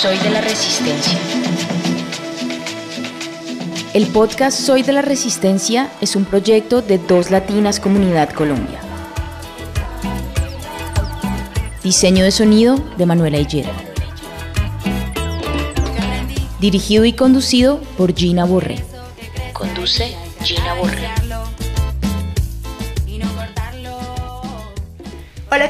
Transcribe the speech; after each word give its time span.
Soy 0.00 0.16
de 0.18 0.30
la 0.30 0.40
Resistencia. 0.40 1.18
El 3.94 4.06
podcast 4.06 4.56
Soy 4.56 4.84
de 4.84 4.92
la 4.92 5.02
Resistencia 5.02 5.90
es 6.00 6.14
un 6.14 6.24
proyecto 6.24 6.82
de 6.82 6.98
Dos 6.98 7.32
Latinas 7.32 7.80
Comunidad 7.80 8.30
Colombia. 8.30 8.78
Diseño 11.82 12.22
de 12.22 12.30
sonido 12.30 12.76
de 12.96 13.06
Manuela 13.06 13.38
Higuera. 13.38 13.72
Dirigido 16.60 17.04
y 17.04 17.12
conducido 17.12 17.80
por 17.96 18.14
Gina 18.14 18.44
Borré. 18.44 18.76
Conduce 19.52 20.14
Gina 20.44 20.74
Borré. 20.74 20.97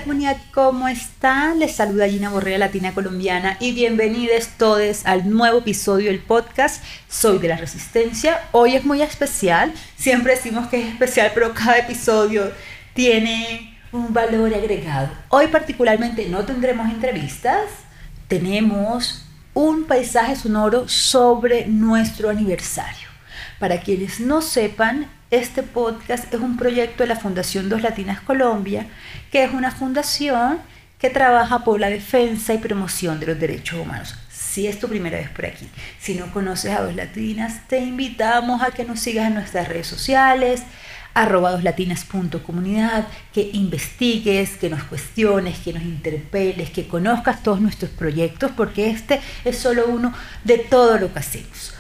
Comunidad, 0.09 0.39
¿cómo 0.55 0.89
están? 0.89 1.59
Les 1.59 1.77
saluda 1.77 2.09
Gina 2.09 2.31
Borrea 2.31 2.57
Latina 2.57 2.95
Colombiana 2.95 3.59
y 3.61 3.73
bienvenidos 3.73 4.49
todos 4.57 5.05
al 5.05 5.29
nuevo 5.29 5.59
episodio 5.59 6.11
del 6.11 6.21
podcast 6.21 6.83
Soy 7.11 7.37
de 7.37 7.49
la 7.49 7.59
Resistencia. 7.59 8.41
Hoy 8.53 8.75
es 8.75 8.87
muy 8.87 9.03
especial, 9.03 9.71
siempre 9.99 10.35
decimos 10.35 10.69
que 10.69 10.81
es 10.81 10.89
especial, 10.89 11.33
pero 11.35 11.53
cada 11.53 11.77
episodio 11.77 12.51
tiene 12.95 13.79
un 13.93 14.15
valor 14.15 14.55
agregado. 14.55 15.11
Hoy 15.29 15.49
particularmente 15.49 16.27
no 16.27 16.43
tendremos 16.47 16.89
entrevistas, 16.89 17.67
tenemos 18.29 19.27
un 19.53 19.85
paisaje 19.85 20.37
sonoro 20.37 20.89
sobre 20.89 21.67
nuestro 21.67 22.31
aniversario. 22.31 23.09
Para 23.59 23.83
quienes 23.83 24.21
no 24.21 24.41
sepan, 24.41 25.11
este 25.31 25.63
podcast 25.63 26.33
es 26.33 26.41
un 26.41 26.57
proyecto 26.57 27.03
de 27.03 27.09
la 27.09 27.17
Fundación 27.17 27.69
Dos 27.69 27.83
Latinas 27.83 28.21
Colombia, 28.23 28.87
que 29.31 29.45
es 29.45 29.53
una 29.53 29.71
fundación 29.71 30.59
que 30.99 31.11
trabaja 31.11 31.65
por 31.65 31.79
la 31.79 31.91
defensa 31.91 32.55
y 32.55 32.59
promoción 32.59 33.21
de 33.21 33.27
los 33.27 33.39
derechos 33.39 33.79
humanos. 33.79 34.15
Si 34.31 34.67
es 34.67 34.81
tu 34.81 34.89
primera 34.89 35.19
vez 35.19 35.29
por 35.29 35.47
aquí, 35.47 35.69
si 36.01 36.15
no 36.15 36.33
conoces 36.33 36.73
a 36.73 36.83
Dos 36.83 36.95
Latinas, 36.95 37.69
te 37.69 37.79
invitamos 37.79 38.63
a 38.63 38.71
que 38.71 38.85
nos 38.85 39.01
sigas 39.01 39.29
en 39.29 39.35
nuestras 39.35 39.69
redes 39.69 39.87
sociales, 39.87 40.63
arroba 41.13 41.53
doslatinas.comunidad, 41.53 43.07
que 43.33 43.51
investigues, 43.53 44.57
que 44.57 44.71
nos 44.71 44.85
cuestiones, 44.85 45.59
que 45.59 45.75
nos 45.75 45.83
interpeles, 45.83 46.71
que 46.71 46.89
conozcas 46.89 47.43
todos 47.43 47.61
nuestros 47.61 47.91
proyectos, 47.91 48.51
porque 48.57 48.91
este 48.91 49.21
es 49.45 49.59
solo 49.59 49.87
uno 49.89 50.15
de 50.45 50.59
todo 50.59 50.99
lo 50.99 51.13
que 51.13 51.19
hacemos. 51.19 51.78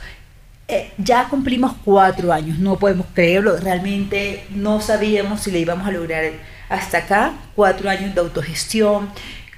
Eh, 0.70 0.92
ya 0.98 1.28
cumplimos 1.30 1.72
cuatro 1.82 2.30
años, 2.30 2.58
no 2.58 2.78
podemos 2.78 3.06
creerlo, 3.14 3.56
realmente 3.56 4.44
no 4.50 4.82
sabíamos 4.82 5.40
si 5.40 5.50
le 5.50 5.60
íbamos 5.60 5.88
a 5.88 5.90
lograr 5.90 6.30
hasta 6.68 6.98
acá, 6.98 7.32
cuatro 7.54 7.88
años 7.88 8.14
de 8.14 8.20
autogestión, 8.20 9.08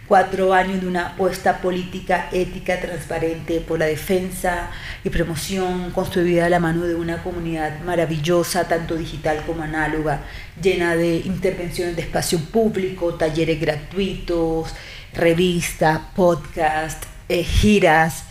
cuatro 0.06 0.55
años 0.55 0.81
de 0.81 0.86
una 0.86 1.08
apuesta 1.08 1.58
política, 1.58 2.28
ética, 2.31 2.81
transparente 2.81 3.61
por 3.61 3.81
la 3.81 3.86
defensa 3.86 4.70
y 5.03 5.11
promoción 5.11 5.91
construida 5.91 6.47
a 6.47 6.48
la 6.48 6.61
mano 6.61 6.84
de 6.84 6.94
una 6.94 7.25
comunidad 7.25 7.81
maravillosa, 7.81 8.69
tanto 8.69 8.94
digital 8.94 9.42
como 9.44 9.64
análoga, 9.64 10.22
llena 10.62 10.94
de 10.94 11.16
intervenciones 11.16 11.97
de 11.97 12.03
espacio 12.03 12.38
público, 12.38 13.14
talleres 13.14 13.61
gratuitos, 13.61 14.72
revistas, 15.12 15.99
podcast, 16.15 17.03
eh, 17.28 17.43
giras. 17.43 18.26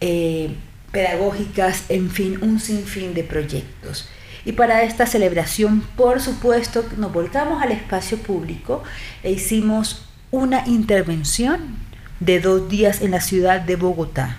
Eh, 0.00 0.54
pedagógicas, 0.92 1.84
en 1.88 2.10
fin, 2.10 2.38
un 2.42 2.60
sinfín 2.60 3.14
de 3.14 3.24
proyectos. 3.24 4.08
Y 4.44 4.52
para 4.52 4.82
esta 4.82 5.06
celebración, 5.06 5.82
por 5.96 6.20
supuesto, 6.20 6.84
nos 6.96 7.12
volcamos 7.12 7.62
al 7.62 7.72
espacio 7.72 8.18
público 8.18 8.82
e 9.22 9.32
hicimos 9.32 10.06
una 10.30 10.66
intervención 10.66 11.76
de 12.20 12.40
dos 12.40 12.68
días 12.68 13.02
en 13.02 13.10
la 13.10 13.20
ciudad 13.20 13.60
de 13.60 13.76
Bogotá. 13.76 14.38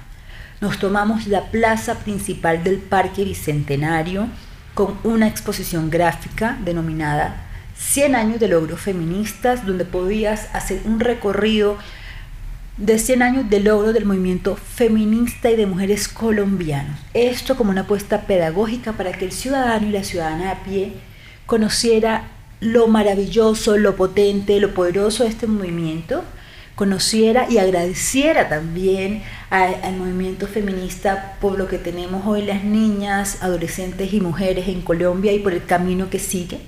Nos 0.60 0.80
tomamos 0.80 1.28
la 1.28 1.52
plaza 1.52 2.00
principal 2.00 2.64
del 2.64 2.78
Parque 2.78 3.24
Bicentenario 3.24 4.28
con 4.74 4.98
una 5.04 5.28
exposición 5.28 5.90
gráfica 5.90 6.58
denominada 6.64 7.48
100 7.76 8.16
años 8.16 8.40
de 8.40 8.48
logros 8.48 8.80
feministas, 8.80 9.66
donde 9.66 9.86
podías 9.86 10.48
hacer 10.54 10.82
un 10.86 11.00
recorrido 11.00 11.78
de 12.78 12.98
100 12.98 13.22
años 13.22 13.50
de 13.50 13.60
logro 13.60 13.94
del 13.94 14.06
movimiento 14.06 14.56
feminista 14.56 15.52
y 15.52 15.56
de 15.56 15.66
mujeres 15.66 16.08
colombianos. 16.08 16.98
Esto 17.14 17.58
como 17.58 17.72
una 17.72 17.82
apuesta 17.82 18.22
pedagógica 18.22 18.94
para 18.94 19.12
que 19.12 19.26
el 19.26 19.32
ciudadano 19.32 19.88
y 19.88 19.92
la 19.92 20.04
ciudadana 20.04 20.52
a 20.52 20.64
pie 20.64 20.94
conociera 21.46 22.30
lo 22.60 22.88
maravilloso, 22.88 23.78
lo 23.78 23.96
potente, 23.96 24.60
lo 24.60 24.74
poderoso 24.74 25.24
de 25.24 25.30
este 25.30 25.48
movimiento, 25.48 26.24
conociera 26.76 27.48
y 27.50 27.58
agradeciera 27.58 28.50
también 28.50 29.22
al 29.50 29.98
movimiento 29.98 30.48
feminista 30.48 31.38
por 31.42 31.58
lo 31.58 31.68
que 31.68 31.78
tenemos 31.78 32.26
hoy 32.26 32.44
las 32.44 32.64
niñas, 32.64 33.44
adolescentes 33.44 34.14
y 34.14 34.22
mujeres 34.22 34.68
en 34.68 34.82
Colombia 34.82 35.34
y 35.34 35.40
por 35.40 35.54
el 35.54 35.66
camino 35.66 36.10
que 36.10 36.20
sigue. 36.20 36.62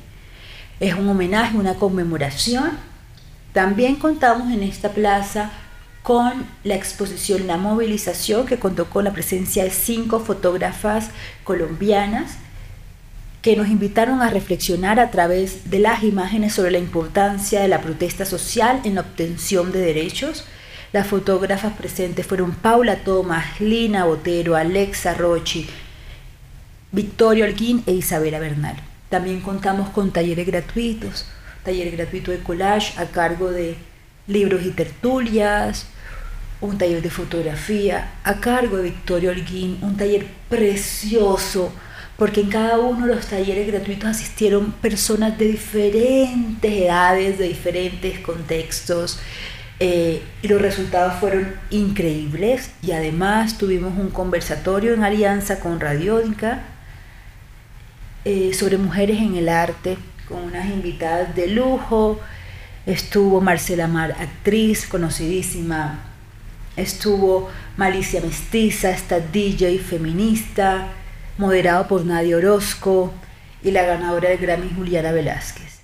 Es 0.80 0.96
un 0.96 1.08
homenaje, 1.08 1.58
una 1.58 1.76
conmemoración. 1.76 2.72
También 3.54 3.96
contamos 3.96 4.52
en 4.52 4.64
esta 4.64 4.90
plaza 4.90 5.52
con 6.04 6.46
la 6.66 6.76
exposición 6.76 7.48
La 7.48 7.58
Movilización, 7.58 8.46
que 8.46 8.60
contó 8.60 8.90
con 8.90 9.06
la 9.06 9.14
presencia 9.14 9.64
de 9.64 9.72
cinco 9.72 10.20
fotógrafas 10.20 11.10
colombianas 11.46 12.38
que 13.42 13.56
nos 13.56 13.68
invitaron 13.68 14.22
a 14.22 14.30
reflexionar 14.30 15.00
a 15.00 15.12
través 15.12 15.70
de 15.70 15.80
las 15.80 16.04
imágenes 16.04 16.54
sobre 16.54 16.72
la 16.72 16.78
importancia 16.78 17.62
de 17.62 17.68
la 17.68 17.82
protesta 17.82 18.26
social 18.26 18.82
en 18.84 18.96
la 18.96 19.02
obtención 19.02 19.72
de 19.72 19.80
derechos. 19.80 20.46
Las 20.94 21.08
fotógrafas 21.08 21.74
presentes 21.74 22.26
fueron 22.26 22.52
Paula 22.52 23.04
Tomás, 23.04 23.60
Lina 23.60 24.06
Botero, 24.06 24.56
Alexa 24.56 25.14
Rochi, 25.14 25.68
Victoria 26.92 27.46
Holguín 27.46 27.84
e 27.86 27.92
Isabela 27.94 28.40
Bernal. 28.40 28.76
También 29.10 29.42
contamos 29.42 29.90
con 29.90 30.12
talleres 30.12 30.48
gratuitos, 30.48 31.26
talleres 31.64 31.94
gratuitos 31.94 32.36
de 32.36 32.44
collage 32.44 32.98
a 32.98 33.08
cargo 33.08 33.52
de 33.52 33.76
libros 34.28 34.64
y 34.64 34.72
tertulias, 34.72 35.88
un 36.64 36.78
taller 36.78 37.02
de 37.02 37.10
fotografía 37.10 38.14
a 38.24 38.40
cargo 38.40 38.78
de 38.78 38.84
Victoria 38.84 39.32
Holguín, 39.32 39.80
un 39.82 39.98
taller 39.98 40.26
precioso, 40.50 41.74
porque 42.18 42.40
en 42.42 42.50
cada 42.50 42.80
uno 42.80 43.06
de 43.06 43.16
los 43.16 43.28
talleres 43.28 43.68
gratuitos 43.68 44.10
asistieron 44.10 44.72
personas 44.72 45.38
de 45.38 45.46
diferentes 45.46 46.72
edades, 46.72 47.38
de 47.38 47.50
diferentes 47.50 48.20
contextos, 48.20 49.20
eh, 49.82 50.22
y 50.42 50.48
los 50.48 50.62
resultados 50.62 51.16
fueron 51.20 51.54
increíbles. 51.70 52.72
Y 52.82 52.94
además 52.94 53.58
tuvimos 53.58 53.98
un 53.98 54.10
conversatorio 54.10 54.94
en 54.94 55.04
alianza 55.04 55.60
con 55.60 55.82
Radiónica 55.82 56.64
eh, 58.24 58.54
sobre 58.54 58.78
mujeres 58.78 59.18
en 59.20 59.36
el 59.36 59.50
arte, 59.50 59.98
con 60.30 60.44
unas 60.44 60.68
invitadas 60.68 61.36
de 61.36 61.48
lujo. 61.48 62.22
Estuvo 62.86 63.42
Marcela 63.42 63.88
Mar, 63.88 64.16
actriz 64.18 64.88
conocidísima 64.88 66.13
Estuvo 66.76 67.50
Malicia 67.78 68.22
Mestiza, 68.22 68.90
esta 68.90 69.20
DJ 69.20 69.80
feminista, 69.80 70.88
moderado 71.38 71.88
por 71.88 72.06
Nadia 72.06 72.38
Orozco 72.38 73.14
y 73.64 73.72
la 73.72 73.84
ganadora 73.84 74.30
del 74.30 74.40
Grammy 74.40 74.72
Juliana 74.76 75.12
Velázquez. 75.12 75.82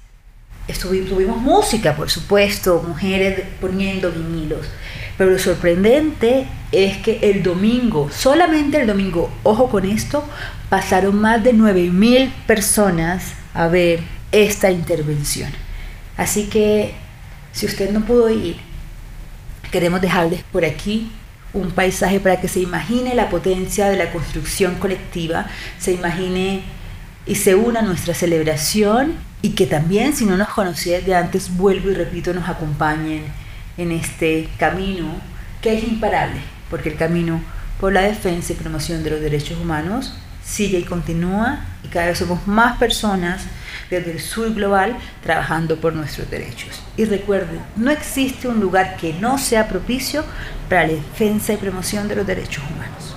Estuvimos, 0.68 1.10
tuvimos 1.10 1.38
música, 1.38 1.96
por 1.96 2.10
supuesto, 2.10 2.84
mujeres 2.88 3.42
poniendo 3.62 4.12
vinilos. 4.12 4.68
Pero 5.18 5.32
lo 5.32 5.40
sorprendente 5.40 6.48
es 6.72 6.98
que 6.98 7.20
el 7.22 7.44
domingo, 7.44 8.10
solamente 8.12 8.80
el 8.80 8.88
domingo, 8.88 9.32
ojo 9.44 9.70
con 9.70 9.86
esto, 9.86 10.24
pasaron 10.70 11.20
más 11.20 11.44
de 11.44 11.54
9.000 11.54 12.32
personas 12.48 13.34
a 13.54 13.68
ver 13.68 14.00
esta 14.32 14.72
intervención. 14.72 15.52
Así 16.18 16.46
que 16.46 16.94
si 17.52 17.66
usted 17.66 17.92
no 17.92 18.06
pudo 18.06 18.30
ir, 18.30 18.69
Queremos 19.72 20.02
dejarles 20.02 20.44
por 20.52 20.66
aquí 20.66 21.12
un 21.54 21.72
paisaje 21.72 22.20
para 22.20 22.40
que 22.40 22.48
se 22.48 22.60
imagine 22.60 23.16
la 23.16 23.30
potencia 23.30 23.88
de 23.88 23.98
la 23.98 24.12
construcción 24.12 24.76
colectiva, 24.76 25.48
se 25.80 25.94
imagine 25.94 26.62
y 27.26 27.36
se 27.36 27.56
una 27.56 27.80
a 27.80 27.84
nuestra 27.84 28.14
celebración 28.14 29.16
y 29.42 29.52
que 29.52 29.66
también 29.66 30.16
si 30.16 30.26
no 30.26 30.38
nos 30.38 30.50
conocía 30.50 31.02
de 31.02 31.16
antes, 31.16 31.56
vuelvo 31.56 31.90
y 31.90 31.94
repito, 31.94 32.34
nos 32.34 32.50
acompañen 32.50 33.24
en 33.78 33.92
este 33.92 34.50
camino 34.58 35.08
que 35.62 35.78
es 35.78 35.84
imparable, 35.84 36.40
porque 36.70 36.90
el 36.90 36.98
camino 36.98 37.42
por 37.80 37.94
la 37.94 38.02
defensa 38.02 38.54
y 38.54 38.56
promoción 38.56 39.04
de 39.04 39.12
los 39.12 39.22
derechos 39.22 39.58
humanos 39.58 40.14
sigue 40.50 40.80
y 40.80 40.84
continúa 40.84 41.60
y 41.84 41.90
cada 41.90 42.08
vez 42.08 42.18
somos 42.18 42.48
más 42.48 42.78
personas 42.78 43.44
desde 43.90 44.12
el 44.12 44.20
sur 44.20 44.54
global 44.54 44.98
trabajando 45.22 45.80
por 45.80 45.94
nuestros 45.94 46.30
derechos. 46.30 46.82
Y 46.98 47.06
recuerden, 47.06 47.62
no 47.76 47.92
existe 47.92 48.48
un 48.48 48.60
lugar 48.60 48.98
que 48.98 49.14
no 49.14 49.38
sea 49.38 49.68
propicio 49.68 50.24
para 50.68 50.88
la 50.88 50.94
defensa 50.94 51.54
y 51.54 51.58
promoción 51.58 52.08
de 52.08 52.16
los 52.16 52.26
derechos 52.26 52.64
humanos. 52.72 53.16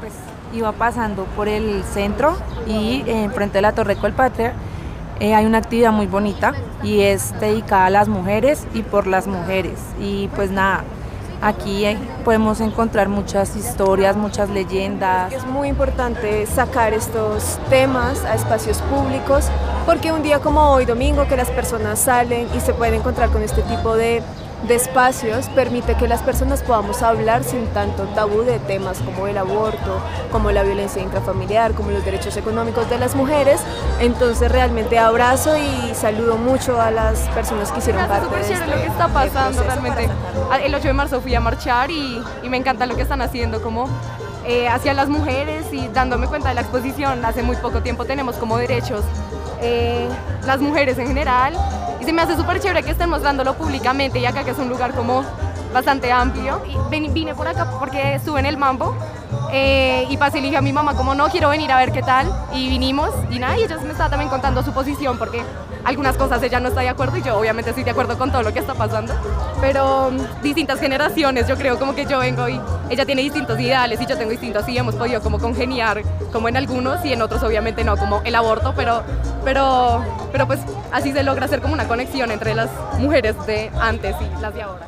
Pues, 0.00 0.12
iba 0.54 0.72
pasando 0.72 1.24
por 1.36 1.48
el 1.48 1.82
centro 1.84 2.36
y 2.66 3.04
enfrente 3.06 3.58
de 3.58 3.62
la 3.62 3.72
Torre 3.72 3.96
Colpatria 3.96 4.54
eh, 5.20 5.34
hay 5.34 5.46
una 5.46 5.58
actividad 5.58 5.92
muy 5.92 6.08
bonita 6.08 6.52
y 6.82 7.02
es 7.02 7.38
dedicada 7.38 7.86
a 7.86 7.90
las 7.90 8.08
mujeres 8.08 8.66
y 8.74 8.82
por 8.82 9.06
las 9.06 9.28
mujeres. 9.28 9.78
Y 10.00 10.26
pues 10.34 10.50
nada, 10.50 10.82
aquí 11.42 11.84
eh, 11.84 11.98
podemos 12.24 12.60
encontrar 12.60 13.08
muchas 13.08 13.56
historias, 13.56 14.16
muchas 14.16 14.48
leyendas. 14.48 15.32
Es 15.32 15.44
muy 15.44 15.68
importante 15.68 16.46
sacar 16.46 16.94
estos 16.94 17.58
temas 17.68 18.24
a 18.24 18.34
espacios 18.34 18.78
públicos 18.82 19.46
porque 19.84 20.12
un 20.12 20.22
día 20.22 20.38
como 20.38 20.70
hoy, 20.70 20.84
domingo, 20.84 21.26
que 21.26 21.36
las 21.36 21.50
personas 21.50 21.98
salen 21.98 22.46
y 22.56 22.60
se 22.60 22.72
pueden 22.72 22.94
encontrar 22.94 23.30
con 23.30 23.42
este 23.42 23.62
tipo 23.62 23.96
de 23.96 24.22
de 24.66 24.76
espacios 24.76 25.48
permite 25.50 25.96
que 25.96 26.06
las 26.06 26.22
personas 26.22 26.62
podamos 26.62 27.02
hablar 27.02 27.42
sin 27.44 27.66
tanto 27.68 28.04
tabú 28.14 28.42
de 28.42 28.58
temas 28.60 28.98
como 28.98 29.26
el 29.26 29.36
aborto, 29.36 30.00
como 30.30 30.50
la 30.52 30.62
violencia 30.62 31.02
intrafamiliar, 31.02 31.72
como 31.72 31.90
los 31.90 32.04
derechos 32.04 32.36
económicos 32.36 32.88
de 32.88 32.98
las 32.98 33.14
mujeres. 33.14 33.60
Entonces 34.00 34.50
realmente 34.50 34.98
abrazo 34.98 35.56
y 35.56 35.94
saludo 35.94 36.36
mucho 36.36 36.80
a 36.80 36.90
las 36.90 37.18
personas 37.30 37.72
que 37.72 37.80
hicieron 37.80 38.06
parte 38.06 38.34
de 38.34 38.52
este, 38.52 38.66
lo 38.66 38.76
que 38.76 38.86
está 38.86 39.08
pasando 39.08 39.62
realmente. 39.62 40.08
Ah, 40.50 40.58
el 40.58 40.74
8 40.74 40.88
de 40.88 40.92
marzo 40.94 41.20
fui 41.20 41.34
a 41.34 41.40
marchar 41.40 41.90
y, 41.90 42.22
y 42.42 42.48
me 42.48 42.56
encanta 42.56 42.86
lo 42.86 42.94
que 42.94 43.02
están 43.02 43.22
haciendo 43.22 43.62
como 43.62 43.88
eh, 44.44 44.68
hacia 44.68 44.92
las 44.92 45.08
mujeres 45.08 45.66
y 45.72 45.88
dándome 45.88 46.26
cuenta 46.26 46.48
de 46.48 46.54
la 46.54 46.60
exposición. 46.62 47.24
Hace 47.24 47.42
muy 47.42 47.56
poco 47.56 47.80
tiempo 47.80 48.04
tenemos 48.04 48.36
como 48.36 48.58
derechos 48.58 49.02
eh, 49.60 50.08
las 50.44 50.60
mujeres 50.60 50.98
en 50.98 51.06
general 51.06 51.54
y 52.02 52.04
se 52.04 52.12
me 52.12 52.20
hace 52.20 52.34
súper 52.34 52.58
chévere 52.58 52.82
que 52.82 52.90
estén 52.90 53.08
mostrándolo 53.08 53.54
públicamente 53.54 54.18
y 54.18 54.26
acá 54.26 54.42
que 54.42 54.50
es 54.50 54.58
un 54.58 54.68
lugar 54.68 54.92
como 54.92 55.22
bastante 55.72 56.10
amplio. 56.10 56.60
Y 56.66 57.08
vine 57.12 57.32
por 57.36 57.46
acá 57.46 57.70
porque 57.78 58.16
estuve 58.16 58.40
en 58.40 58.46
el 58.46 58.56
Mambo 58.56 58.96
eh, 59.52 60.06
y 60.08 60.16
pasé 60.16 60.38
y 60.38 60.40
le 60.40 60.46
dije 60.46 60.56
a 60.56 60.62
mi 60.62 60.72
mamá 60.72 60.94
como 60.94 61.14
no, 61.14 61.28
quiero 61.28 61.50
venir 61.50 61.70
a 61.70 61.76
ver 61.76 61.92
qué 61.92 62.02
tal 62.02 62.26
y 62.54 62.68
vinimos 62.68 63.10
y 63.30 63.38
nada, 63.38 63.58
y 63.58 63.64
ella 63.64 63.76
me 63.78 63.90
estaba 63.90 64.08
también 64.08 64.30
contando 64.30 64.62
su 64.62 64.72
posición 64.72 65.18
porque 65.18 65.42
algunas 65.84 66.16
cosas 66.16 66.42
ella 66.42 66.60
no 66.60 66.68
está 66.68 66.80
de 66.80 66.88
acuerdo 66.88 67.16
y 67.16 67.22
yo 67.22 67.36
obviamente 67.38 67.70
estoy 67.70 67.84
de 67.84 67.90
acuerdo 67.90 68.16
con 68.16 68.30
todo 68.30 68.42
lo 68.42 68.52
que 68.52 68.60
está 68.60 68.74
pasando, 68.74 69.12
pero 69.60 70.10
mm, 70.10 70.42
distintas 70.42 70.80
generaciones, 70.80 71.46
yo 71.46 71.56
creo 71.56 71.78
como 71.78 71.94
que 71.94 72.06
yo 72.06 72.18
vengo 72.18 72.48
y 72.48 72.58
ella 72.88 73.04
tiene 73.04 73.22
distintos 73.22 73.58
ideales 73.60 74.00
y 74.00 74.06
yo 74.06 74.16
tengo 74.16 74.30
distintos 74.30 74.68
y 74.68 74.78
hemos 74.78 74.94
podido 74.94 75.20
como 75.20 75.38
congeniar 75.38 76.02
como 76.32 76.48
en 76.48 76.56
algunos 76.56 77.04
y 77.04 77.12
en 77.12 77.20
otros 77.20 77.42
obviamente 77.42 77.84
no, 77.84 77.96
como 77.96 78.22
el 78.24 78.34
aborto, 78.34 78.72
pero, 78.76 79.02
pero, 79.44 80.02
pero 80.30 80.46
pues 80.46 80.60
así 80.92 81.12
se 81.12 81.22
logra 81.22 81.46
hacer 81.46 81.60
como 81.60 81.74
una 81.74 81.86
conexión 81.86 82.30
entre 82.30 82.54
las 82.54 82.70
mujeres 82.98 83.34
de 83.46 83.70
antes 83.80 84.16
y 84.20 84.40
las 84.40 84.54
de 84.54 84.62
ahora. 84.62 84.86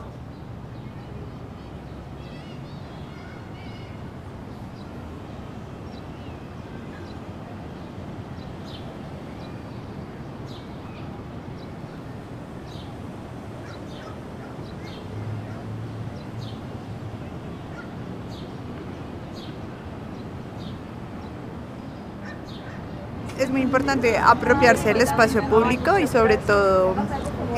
Importante 23.75 24.17
apropiarse 24.17 24.87
del 24.95 25.01
espacio 25.01 25.43
público 25.49 25.99
y 25.99 26.07
sobre 26.07 26.37
todo 26.37 26.95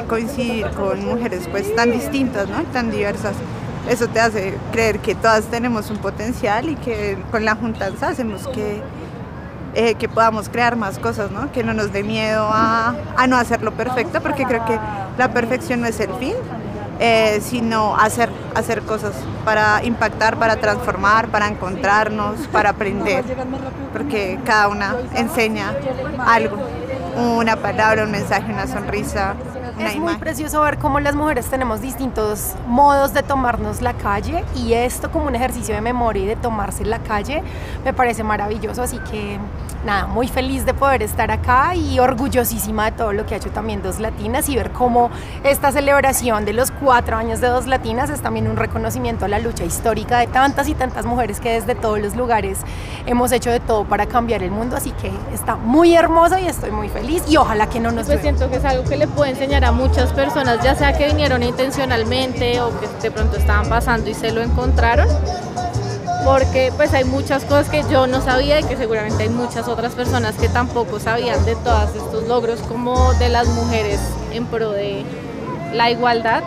coincidir 0.09 0.67
con 0.71 1.05
mujeres 1.05 1.47
pues 1.51 1.77
tan 1.77 1.93
distintas, 1.93 2.49
¿no? 2.49 2.63
tan 2.73 2.91
diversas. 2.91 3.35
Eso 3.87 4.09
te 4.09 4.21
hace 4.21 4.55
creer 4.73 5.01
que 5.01 5.15
todas 5.15 5.45
tenemos 5.45 5.91
un 5.91 5.99
potencial 5.99 6.71
y 6.71 6.77
que 6.77 7.19
con 7.31 7.45
la 7.45 7.55
juntanza 7.55 8.09
hacemos 8.09 8.49
que, 8.49 8.81
eh, 9.75 9.95
que 9.97 10.09
podamos 10.09 10.49
crear 10.49 10.75
más 10.75 10.99
cosas, 10.99 11.31
¿no? 11.31 11.53
que 11.53 11.63
no 11.63 11.75
nos 11.75 11.93
dé 11.93 12.03
miedo 12.03 12.49
a, 12.51 12.95
a 13.15 13.27
no 13.27 13.37
hacerlo 13.37 13.73
perfecto, 13.73 14.23
porque 14.23 14.45
creo 14.47 14.65
que 14.65 14.79
la 15.19 15.35
perfección 15.35 15.83
no 15.83 15.87
es 15.87 16.01
el 16.01 16.15
fin, 16.15 16.33
eh, 16.99 17.41
sino 17.43 17.97
hacer, 17.97 18.31
hacer 18.55 18.83
cosas 18.83 19.13
para 19.45 19.85
impactar, 19.85 20.39
para 20.39 20.57
transformar, 20.57 21.29
para 21.29 21.49
encontrarnos, 21.49 22.47
para 22.49 22.71
aprender, 22.71 23.25
porque 23.93 24.39
cada 24.45 24.69
una 24.69 24.97
enseña 25.15 25.75
algo, 26.27 26.57
una 27.17 27.57
palabra, 27.57 28.05
un 28.05 28.11
mensaje, 28.11 28.53
una 28.53 28.67
sonrisa. 28.67 29.35
Una 29.79 29.89
es 29.89 29.97
muy 29.97 30.17
precioso 30.17 30.63
ver 30.63 30.79
cómo 30.79 31.01
las 31.01 31.15
mujeres 31.15 31.47
tenemos 31.47 31.83
distintos 31.83 32.55
modos 32.67 33.13
de 33.13 33.23
tomarnos 33.23 33.83
la 33.83 33.93
calle 33.93 34.43
y 34.55 34.73
esto 34.73 35.11
como 35.11 35.27
un 35.27 35.35
ejercicio 35.35 35.75
de 35.75 35.83
memoria 35.83 36.23
y 36.23 36.27
de 36.27 36.37
tomarse 36.37 36.83
la 36.87 37.01
calle 37.01 37.43
me 37.85 37.93
parece 37.93 38.25
maravilloso, 38.25 38.83
así 38.83 38.99
que 39.11 39.39
nada, 39.87 40.07
muy 40.07 40.27
feliz 40.27 40.67
de 40.67 40.75
poder 40.75 41.03
estar 41.03 41.31
acá 41.31 41.75
y 41.77 41.99
orgullosísima 42.01 42.87
de 42.87 42.93
todo 42.93 43.13
lo 43.13 43.25
que 43.25 43.35
ha 43.35 43.37
hecho 43.39 43.51
también 43.51 43.83
Dos 43.83 44.01
Latinas 44.01 44.49
y 44.49 44.57
ver 44.57 44.73
cómo 44.73 45.11
esta 45.45 45.71
celebración 45.71 46.45
de 46.45 46.53
los 46.53 46.73
cuatro 46.73 47.17
años 47.17 47.41
de 47.41 47.47
Dos 47.47 47.67
Latinas 47.67 48.11
es 48.11 48.21
también 48.21 48.49
un 48.49 48.57
reconocimiento 48.57 49.25
a 49.25 49.29
la 49.29 49.39
lucha 49.39 49.65
histórica 49.65 50.19
de 50.19 50.27
tantas 50.27 50.69
y 50.69 50.75
tantas 50.75 51.07
mujeres 51.07 51.39
que 51.39 51.53
desde 51.53 51.77
todos 51.77 52.01
los 52.01 52.17
lugares 52.17 52.59
hemos 53.07 53.31
hecho 53.31 53.51
de 53.51 53.61
todo 53.61 53.85
para 53.85 54.07
cambiar 54.07 54.43
el 54.43 54.51
mundo, 54.51 54.77
así 54.77 54.91
que 54.91 55.11
está 55.33 55.55
muy 55.55 55.95
hermoso 55.95 56.37
y 56.37 56.47
estoy 56.47 56.73
muy 56.73 56.89
feliz 56.89 57.23
y 57.29 57.37
ojalá 57.37 57.69
que 57.69 57.79
no 57.79 57.93
nos... 57.93 58.07
Pues 58.07 58.21
siento 58.21 58.51
que 58.51 58.57
es 58.57 58.65
algo 58.65 58.83
que 58.85 58.97
le 58.97 59.07
puede 59.07 59.31
enseñar 59.31 59.65
a 59.65 59.71
muchas 59.71 60.13
personas, 60.13 60.63
ya 60.65 60.75
sea 60.75 60.99
que 60.99 61.07
vinieron 61.07 61.45
intencionalmente 61.45 62.61
o 62.61 62.73
que 62.81 62.89
de 63.01 63.11
pronto 63.13 63.37
estaban 63.37 63.69
pasando 63.69 64.11
y 64.11 64.15
se 64.15 64.33
lo 64.33 64.43
encontraron 64.43 65.09
porque 66.27 66.73
pues 66.77 66.93
hay 66.93 67.05
muchas 67.05 67.45
cosas 67.45 67.69
que 67.69 67.85
yo 67.89 68.09
no 68.09 68.21
sabía 68.21 68.59
y 68.59 68.65
que 68.65 68.77
seguramente 68.77 69.23
hay 69.23 69.29
muchas 69.29 69.69
otras 69.69 69.95
personas 69.95 70.35
que 70.35 70.49
tampoco 70.49 70.99
sabían 70.99 71.45
de 71.45 71.55
todos 71.55 71.95
estos 71.95 72.27
logros 72.27 72.61
como 72.63 73.15
de 73.15 73.29
las 73.29 73.47
mujeres 73.47 74.01
en 74.33 74.45
pro 74.47 74.73
de 74.73 75.05
la 75.73 75.89
igualdad. 75.89 76.43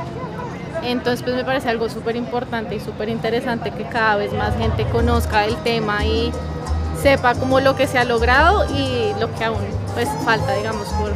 Entonces 0.84 1.24
pues 1.24 1.34
me 1.34 1.46
parece 1.46 1.70
algo 1.70 1.88
súper 1.88 2.18
importante 2.18 2.76
y 2.76 2.82
súper 2.82 3.08
interesante 3.08 3.72
que 3.72 3.86
cada 3.86 4.18
vez 4.18 4.34
más 4.34 4.54
gente 4.58 4.84
conozca 4.92 5.46
el 5.46 5.56
tema 5.64 6.04
y 6.06 6.34
sepa 7.02 7.34
como 7.36 7.62
lo 7.62 7.78
que 7.78 7.88
se 7.88 7.98
ha 8.00 8.04
logrado 8.04 8.66
y 8.76 9.14
lo 9.18 9.34
que 9.34 9.46
aún 9.46 9.79
pues 9.94 10.08
falta 10.24 10.54
digamos 10.54 10.88
por, 10.90 11.14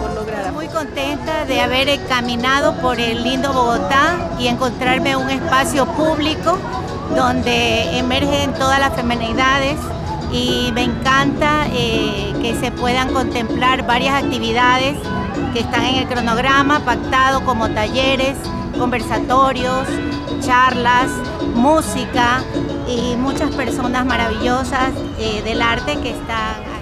por 0.00 0.14
lograr. 0.14 0.52
Muy 0.52 0.68
contenta 0.68 1.44
de 1.44 1.60
haber 1.60 2.00
caminado 2.06 2.74
por 2.80 2.98
el 3.00 3.22
lindo 3.22 3.52
Bogotá 3.52 4.30
y 4.38 4.48
encontrarme 4.48 5.16
un 5.16 5.30
espacio 5.30 5.86
público 5.86 6.58
donde 7.14 7.98
emergen 7.98 8.52
todas 8.54 8.78
las 8.78 8.94
femenidades 8.94 9.76
y 10.32 10.70
me 10.74 10.84
encanta 10.84 11.66
eh, 11.72 12.34
que 12.42 12.54
se 12.58 12.72
puedan 12.72 13.12
contemplar 13.12 13.86
varias 13.86 14.22
actividades 14.22 14.96
que 15.52 15.60
están 15.60 15.84
en 15.84 15.94
el 15.96 16.06
cronograma, 16.06 16.80
pactado 16.80 17.44
como 17.44 17.68
talleres, 17.70 18.36
conversatorios, 18.78 19.86
charlas, 20.40 21.08
música 21.54 22.42
y 22.88 23.16
muchas 23.16 23.54
personas 23.54 24.04
maravillosas 24.04 24.90
eh, 25.18 25.42
del 25.42 25.62
arte 25.62 25.96
que 26.00 26.10
están 26.10 26.75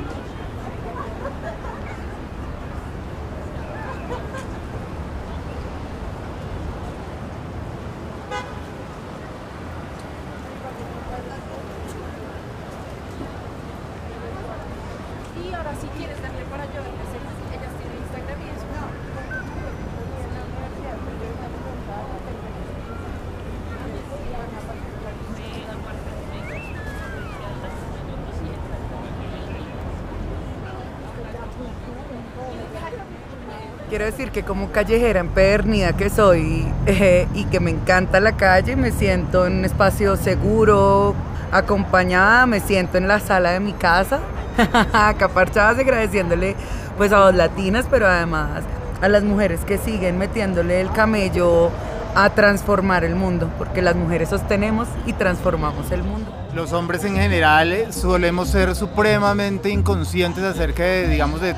quiero 33.94 34.06
decir 34.06 34.32
que 34.32 34.42
como 34.42 34.72
callejera 34.72 35.20
empedernida 35.20 35.92
que 35.92 36.10
soy 36.10 36.66
eh, 36.84 37.28
y 37.32 37.44
que 37.44 37.60
me 37.60 37.70
encanta 37.70 38.18
la 38.18 38.32
calle, 38.32 38.74
me 38.74 38.90
siento 38.90 39.46
en 39.46 39.58
un 39.58 39.64
espacio 39.64 40.16
seguro, 40.16 41.14
acompañada, 41.52 42.44
me 42.46 42.58
siento 42.58 42.98
en 42.98 43.06
la 43.06 43.20
sala 43.20 43.52
de 43.52 43.60
mi 43.60 43.72
casa, 43.72 44.18
acá 44.92 45.30
agradeciéndole 45.68 46.56
pues 46.98 47.12
a 47.12 47.18
dos 47.18 47.36
latinas, 47.36 47.86
pero 47.88 48.08
además 48.08 48.64
a 49.00 49.08
las 49.08 49.22
mujeres 49.22 49.60
que 49.60 49.78
siguen 49.78 50.18
metiéndole 50.18 50.80
el 50.80 50.90
camello 50.90 51.70
a 52.16 52.30
transformar 52.30 53.04
el 53.04 53.14
mundo, 53.14 53.48
porque 53.58 53.80
las 53.80 53.94
mujeres 53.94 54.30
sostenemos 54.30 54.88
y 55.06 55.12
transformamos 55.12 55.92
el 55.92 56.02
mundo. 56.02 56.32
Los 56.52 56.72
hombres 56.72 57.04
en 57.04 57.14
general 57.14 57.72
eh, 57.72 57.92
solemos 57.92 58.48
ser 58.48 58.74
supremamente 58.74 59.70
inconscientes 59.70 60.42
acerca 60.42 60.82
de, 60.82 61.06
digamos, 61.06 61.40
de 61.40 61.54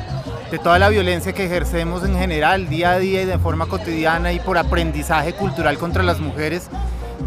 de 0.50 0.58
toda 0.58 0.78
la 0.78 0.88
violencia 0.88 1.32
que 1.32 1.44
ejercemos 1.44 2.04
en 2.04 2.16
general, 2.16 2.68
día 2.68 2.92
a 2.92 2.98
día 2.98 3.22
y 3.22 3.24
de 3.24 3.38
forma 3.38 3.66
cotidiana 3.66 4.32
y 4.32 4.38
por 4.38 4.58
aprendizaje 4.58 5.32
cultural 5.32 5.78
contra 5.78 6.02
las 6.02 6.20
mujeres. 6.20 6.68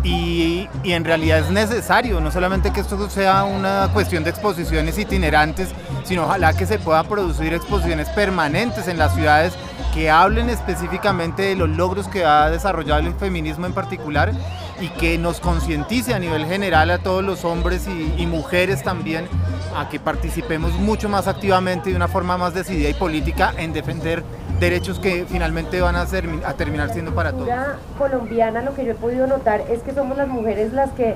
Y, 0.04 0.68
en 0.84 1.04
realidad 1.04 1.40
es 1.40 1.52
necesario, 1.52 2.22
no 2.22 2.32
solamente 2.32 2.72
que 2.72 2.80
esto 2.80 3.10
sea 3.10 3.44
una 3.44 3.90
cuestión 3.94 4.24
de 4.24 4.30
exposiciones 4.30 4.98
itinerantes, 4.98 5.70
sino 6.04 6.24
ojalá 6.24 6.54
que 6.54 6.66
se 6.66 6.80
puedan 6.80 7.08
producir 7.08 7.54
exposiciones 7.54 8.10
permanentes 8.10 8.88
en 8.88 8.98
las 8.98 9.14
ciudades 9.14 9.54
que 9.94 10.10
hablen 10.10 10.50
específicamente 10.50 11.44
de 11.44 11.56
los 11.56 11.70
logros 11.70 12.08
que 12.08 12.24
ha 12.24 12.50
desarrollado 12.50 13.02
el 13.02 13.14
feminismo 13.16 13.66
en 13.66 13.74
particular 13.74 14.32
y 14.80 14.88
que 14.90 15.18
nos 15.18 15.40
concientice 15.40 16.14
a 16.14 16.20
nivel 16.20 16.46
general 16.46 16.92
a 16.92 17.00
todos 17.00 17.24
los 17.24 17.44
hombres 17.44 17.88
y, 17.88 18.22
y, 18.22 18.26
mujeres 18.26 18.84
también 18.84 19.28
a 19.76 19.90
que 19.90 20.00
participemos 20.00 20.72
mucho 20.74 21.10
más 21.10 21.28
activamente 21.28 21.90
y 21.90 21.94
de 21.94 21.98
una 21.98 22.08
forma 22.08 22.38
más 22.38 22.54
decidida 22.54 22.90
y 22.90 22.94
política 22.94 23.54
en 23.58 23.74
defender 23.74 24.24
derechos 24.60 25.00
que 25.00 25.26
finalmente 25.28 25.82
van 25.82 25.96
a, 25.96 26.06
ser, 26.06 26.26
a 26.46 26.54
terminar 26.54 26.92
siendo 26.92 27.14
para 27.14 27.32
todos. 27.32 27.48
La 27.48 27.78
colombiana 27.98 28.62
lo 28.62 28.74
que 28.74 28.86
yo 28.86 28.92
he 28.92 28.96
podido 28.96 29.28
notar 29.28 29.62
es 29.70 29.82
que 29.82 29.94
somos 29.94 30.18
las 30.18 30.28
mujeres 30.28 30.74
las 30.74 30.92
que 30.92 31.16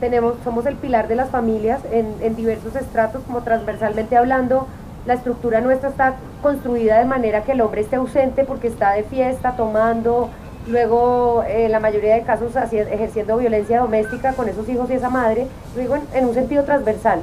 tenemos, 0.00 0.34
somos 0.44 0.66
el 0.66 0.76
pilar 0.76 1.08
de 1.08 1.16
las 1.16 1.30
familias 1.30 1.80
en, 1.90 2.14
en 2.20 2.36
diversos 2.36 2.74
estratos, 2.76 3.22
como 3.26 3.42
transversalmente 3.42 4.16
hablando, 4.16 4.66
la 5.06 5.14
estructura 5.14 5.60
nuestra 5.60 5.88
está 5.88 6.14
construida 6.42 6.98
de 6.98 7.04
manera 7.04 7.42
que 7.42 7.52
el 7.52 7.60
hombre 7.60 7.80
esté 7.80 7.96
ausente 7.96 8.44
porque 8.44 8.68
está 8.68 8.92
de 8.92 9.02
fiesta, 9.04 9.56
tomando, 9.56 10.28
luego 10.68 11.42
en 11.46 11.66
eh, 11.66 11.68
la 11.68 11.80
mayoría 11.80 12.14
de 12.14 12.22
casos 12.22 12.52
ejerciendo 12.72 13.36
violencia 13.36 13.80
doméstica 13.80 14.32
con 14.34 14.48
esos 14.48 14.68
hijos 14.68 14.90
y 14.90 14.94
esa 14.94 15.10
madre, 15.10 15.46
luego 15.76 15.96
en, 15.96 16.02
en 16.14 16.26
un 16.26 16.34
sentido 16.34 16.64
transversal. 16.64 17.20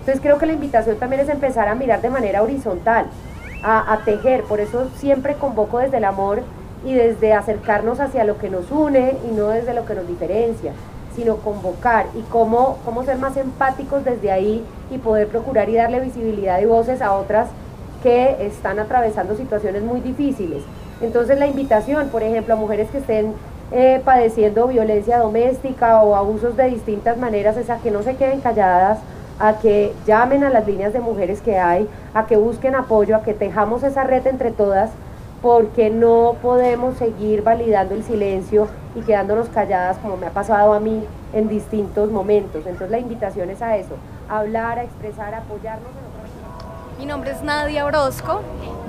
Entonces 0.00 0.20
creo 0.22 0.38
que 0.38 0.46
la 0.46 0.52
invitación 0.52 0.96
también 0.98 1.22
es 1.22 1.28
empezar 1.28 1.68
a 1.68 1.74
mirar 1.74 2.00
de 2.00 2.10
manera 2.10 2.42
horizontal, 2.42 3.06
a, 3.62 3.98
tejer, 4.04 4.44
por 4.44 4.60
eso 4.60 4.88
siempre 4.96 5.34
convoco 5.34 5.78
desde 5.78 5.96
el 5.96 6.04
amor 6.04 6.42
y 6.84 6.92
desde 6.92 7.32
acercarnos 7.32 8.00
hacia 8.00 8.24
lo 8.24 8.38
que 8.38 8.50
nos 8.50 8.70
une 8.70 9.16
y 9.28 9.34
no 9.34 9.48
desde 9.48 9.74
lo 9.74 9.86
que 9.86 9.94
nos 9.94 10.06
diferencia, 10.06 10.72
sino 11.14 11.36
convocar 11.36 12.06
y 12.14 12.20
cómo, 12.30 12.78
cómo 12.84 13.02
ser 13.04 13.18
más 13.18 13.36
empáticos 13.36 14.04
desde 14.04 14.30
ahí 14.30 14.64
y 14.90 14.98
poder 14.98 15.28
procurar 15.28 15.68
y 15.68 15.74
darle 15.74 16.00
visibilidad 16.00 16.60
y 16.60 16.66
voces 16.66 17.02
a 17.02 17.12
otras 17.12 17.48
que 18.02 18.36
están 18.46 18.78
atravesando 18.78 19.34
situaciones 19.36 19.82
muy 19.82 20.00
difíciles. 20.00 20.62
Entonces 21.00 21.38
la 21.38 21.46
invitación, 21.46 22.08
por 22.08 22.22
ejemplo, 22.22 22.54
a 22.54 22.56
mujeres 22.56 22.88
que 22.90 22.98
estén 22.98 23.34
eh, 23.72 24.00
padeciendo 24.04 24.68
violencia 24.68 25.18
doméstica 25.18 26.02
o 26.02 26.14
abusos 26.14 26.56
de 26.56 26.70
distintas 26.70 27.18
maneras 27.18 27.56
es 27.56 27.68
a 27.68 27.78
que 27.78 27.90
no 27.90 28.02
se 28.02 28.14
queden 28.14 28.40
calladas, 28.40 28.98
a 29.38 29.54
que 29.58 29.92
llamen 30.06 30.44
a 30.44 30.50
las 30.50 30.66
líneas 30.66 30.92
de 30.92 31.00
mujeres 31.00 31.40
que 31.40 31.58
hay, 31.58 31.88
a 32.14 32.26
que 32.26 32.36
busquen 32.36 32.74
apoyo, 32.74 33.16
a 33.16 33.22
que 33.22 33.34
tejamos 33.34 33.82
esa 33.82 34.04
red 34.04 34.26
entre 34.26 34.50
todas, 34.50 34.90
porque 35.42 35.90
no 35.90 36.36
podemos 36.42 36.96
seguir 36.96 37.42
validando 37.42 37.94
el 37.94 38.02
silencio 38.02 38.68
y 38.94 39.00
quedándonos 39.02 39.48
calladas 39.48 39.98
como 39.98 40.16
me 40.16 40.26
ha 40.26 40.30
pasado 40.30 40.72
a 40.72 40.80
mí 40.80 41.04
en 41.34 41.48
distintos 41.48 42.10
momentos. 42.10 42.62
Entonces 42.66 42.90
la 42.90 42.98
invitación 42.98 43.50
es 43.50 43.60
a 43.60 43.76
eso, 43.76 43.94
a 44.28 44.38
hablar, 44.38 44.78
a 44.78 44.84
expresar, 44.84 45.34
a 45.34 45.38
apoyarnos 45.38 45.90
en 45.90 46.98
Mi 46.98 47.06
nombre 47.06 47.32
es 47.32 47.42
Nadia 47.42 47.84
Orozco, 47.84 48.40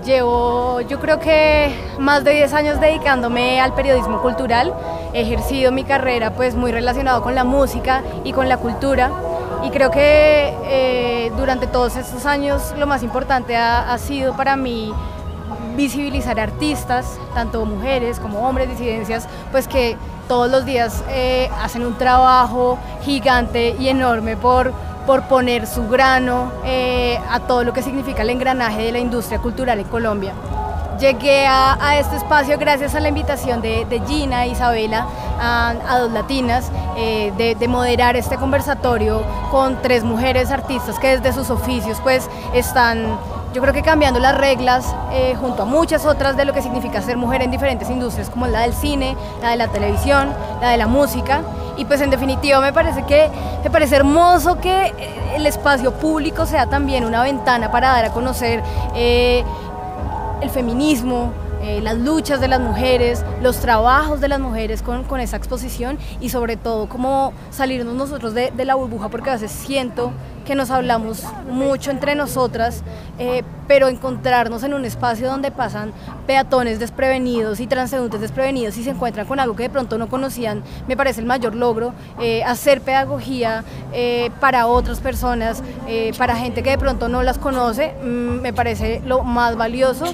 llevo 0.05 0.79
yo 0.81 0.99
creo 0.99 1.19
que 1.19 1.75
más 1.99 2.23
de 2.23 2.31
10 2.31 2.53
años 2.53 2.79
dedicándome 2.79 3.59
al 3.59 3.73
periodismo 3.73 4.21
cultural, 4.21 4.73
he 5.13 5.21
ejercido 5.21 5.73
mi 5.73 5.83
carrera 5.83 6.31
pues 6.31 6.55
muy 6.55 6.71
relacionado 6.71 7.21
con 7.21 7.35
la 7.35 7.43
música 7.43 8.03
y 8.23 8.31
con 8.31 8.47
la 8.47 8.57
cultura 8.57 9.11
y 9.67 9.69
creo 9.69 9.91
que 9.91 10.53
eh, 10.63 11.31
durante 11.35 11.67
todos 11.67 11.97
estos 11.97 12.25
años 12.25 12.73
lo 12.77 12.87
más 12.87 13.03
importante 13.03 13.57
ha, 13.57 13.97
sido 13.97 14.33
para 14.33 14.55
mí 14.55 14.93
visibilizar 15.75 16.39
artistas, 16.39 17.19
tanto 17.33 17.65
mujeres 17.65 18.17
como 18.19 18.47
hombres, 18.47 18.69
disidencias, 18.69 19.27
pues 19.51 19.67
que 19.67 19.97
todos 20.29 20.49
los 20.49 20.65
días 20.65 21.03
eh, 21.09 21.49
hacen 21.61 21.85
un 21.85 21.97
trabajo 21.97 22.79
gigante 23.01 23.75
y 23.77 23.89
enorme 23.89 24.37
por, 24.37 24.71
por 25.05 25.23
poner 25.23 25.67
su 25.67 25.89
grano 25.89 26.53
eh, 26.63 27.19
a 27.29 27.41
todo 27.41 27.65
lo 27.65 27.73
que 27.73 27.83
significa 27.83 28.21
el 28.21 28.29
engranaje 28.29 28.83
de 28.83 28.93
la 28.93 28.99
industria 28.99 29.39
cultural 29.39 29.79
en 29.79 29.87
Colombia. 29.87 30.33
Llegué 30.99 31.45
a, 31.45 31.97
este 31.99 32.15
espacio 32.15 32.57
gracias 32.57 32.95
a 32.95 32.99
la 32.99 33.09
invitación 33.09 33.61
de, 33.61 34.01
Gina 34.07 34.45
e 34.45 34.49
Isabela 34.49 35.05
a, 35.39 35.99
dos 35.99 36.11
latinas 36.11 36.71
eh, 36.95 37.31
de, 37.37 37.53
de, 37.53 37.67
moderar 37.67 38.15
este 38.15 38.37
conversatorio 38.37 39.21
con 39.51 39.79
tres 39.81 40.03
mujeres 40.03 40.49
artistas 40.49 40.97
que 40.97 41.19
desde 41.19 41.33
sus 41.33 41.51
oficios 41.51 41.99
pues 42.01 42.27
están 42.53 43.19
yo 43.53 43.61
creo 43.61 43.73
que 43.73 43.81
cambiando 43.81 44.19
las 44.19 44.37
reglas 44.37 44.93
eh, 45.11 45.35
junto 45.39 45.63
a 45.63 45.65
muchas 45.65 46.05
otras 46.05 46.37
de 46.37 46.45
lo 46.45 46.53
que 46.53 46.61
significa 46.61 47.01
ser 47.01 47.17
mujer 47.17 47.41
en 47.41 47.51
diferentes 47.51 47.89
industrias 47.89 48.29
como 48.29 48.45
la 48.47 48.61
del 48.61 48.73
cine, 48.73 49.15
la 49.41 49.49
de 49.51 49.55
la 49.55 49.67
televisión, 49.69 50.29
la 50.61 50.69
de 50.69 50.77
la 50.77 50.87
música. 50.87 51.41
Y 51.77 51.85
pues 51.85 52.01
en 52.01 52.09
definitiva 52.09 52.59
me 52.59 52.73
parece 52.73 53.03
que 53.03 53.29
me 53.63 53.69
parece 53.69 53.95
hermoso 53.95 54.59
que 54.59 54.93
el 55.35 55.45
espacio 55.45 55.93
público 55.93 56.45
sea 56.45 56.67
también 56.67 57.05
una 57.05 57.23
ventana 57.23 57.71
para 57.71 57.89
dar 57.89 58.05
a 58.05 58.09
conocer 58.11 58.63
eh, 58.95 59.43
el 60.41 60.49
feminismo, 60.49 61.31
eh, 61.61 61.81
las 61.81 61.97
luchas 61.97 62.39
de 62.39 62.47
las 62.47 62.59
mujeres, 62.59 63.23
los 63.41 63.57
trabajos 63.57 64.21
de 64.21 64.27
las 64.27 64.39
mujeres 64.39 64.81
con, 64.81 65.03
con 65.03 65.19
esa 65.19 65.37
exposición 65.37 65.97
y 66.21 66.29
sobre 66.29 66.55
todo 66.55 66.87
cómo 66.87 67.33
salirnos 67.49 67.95
nosotros 67.95 68.33
de, 68.33 68.51
de, 68.51 68.65
la 68.65 68.75
burbuja 68.75 69.09
porque 69.09 69.31
a 69.31 69.33
veces 69.33 69.51
siento 69.51 70.11
que 70.47 70.55
nos 70.55 70.71
hablamos 70.71 71.23
mucho 71.51 71.91
entre 71.91 72.15
nosotras, 72.15 72.81
eh, 73.19 73.43
pero 73.67 73.89
encontrarnos 73.89 74.63
en 74.63 74.73
un 74.73 74.85
espacio 74.85 75.27
donde 75.27 75.51
pasan 75.51 75.91
peatones 76.25 76.79
desprevenidos 76.79 77.59
y 77.59 77.67
transeúntes 77.67 78.21
desprevenidos 78.21 78.77
y 78.77 78.83
se 78.83 78.91
encuentran 78.91 79.27
con 79.27 79.41
algo 79.41 79.57
que 79.57 79.63
de 79.63 79.69
pronto 79.69 79.97
no 79.97 80.07
conocían, 80.07 80.63
me 80.87 80.95
parece 80.95 81.19
el 81.19 81.27
mayor 81.27 81.53
logro, 81.53 81.93
eh, 82.21 82.43
hacer 82.45 82.79
pedagogía 82.79 83.65
eh, 83.91 84.31
para 84.39 84.67
otras 84.67 85.01
personas, 85.01 85.61
para 86.17 86.35
gente 86.37 86.63
que 86.63 86.69
de 86.69 86.77
pronto 86.77 87.09
no 87.09 87.23
las 87.23 87.37
conoce, 87.37 87.93
mmm, 88.01 88.39
me 88.41 88.53
parece 88.53 89.01
lo 89.05 89.23
más 89.23 89.57
valioso, 89.57 90.05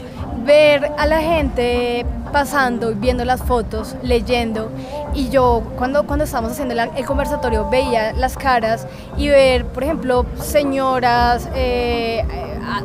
ver 0.44 0.92
a 0.98 1.06
la 1.06 1.22
gente 1.22 2.06
pasando, 2.34 2.94
viendo 2.96 3.24
las 3.24 3.42
fotos, 3.42 3.96
leyendo. 4.04 4.70
Y 5.14 5.30
yo 5.30 5.64
cuando, 5.78 6.06
cuando 6.06 6.26
estábamos 6.26 6.52
haciendo 6.52 6.74
el, 6.74 7.06
conversatorio 7.06 7.70
veía 7.70 8.12
las 8.12 8.36
caras 8.36 8.88
y 9.16 9.30
ver, 9.30 9.66
por 9.68 9.84
ejemplo, 9.84 10.26
señoras 10.42 11.48
eh, 11.56 12.26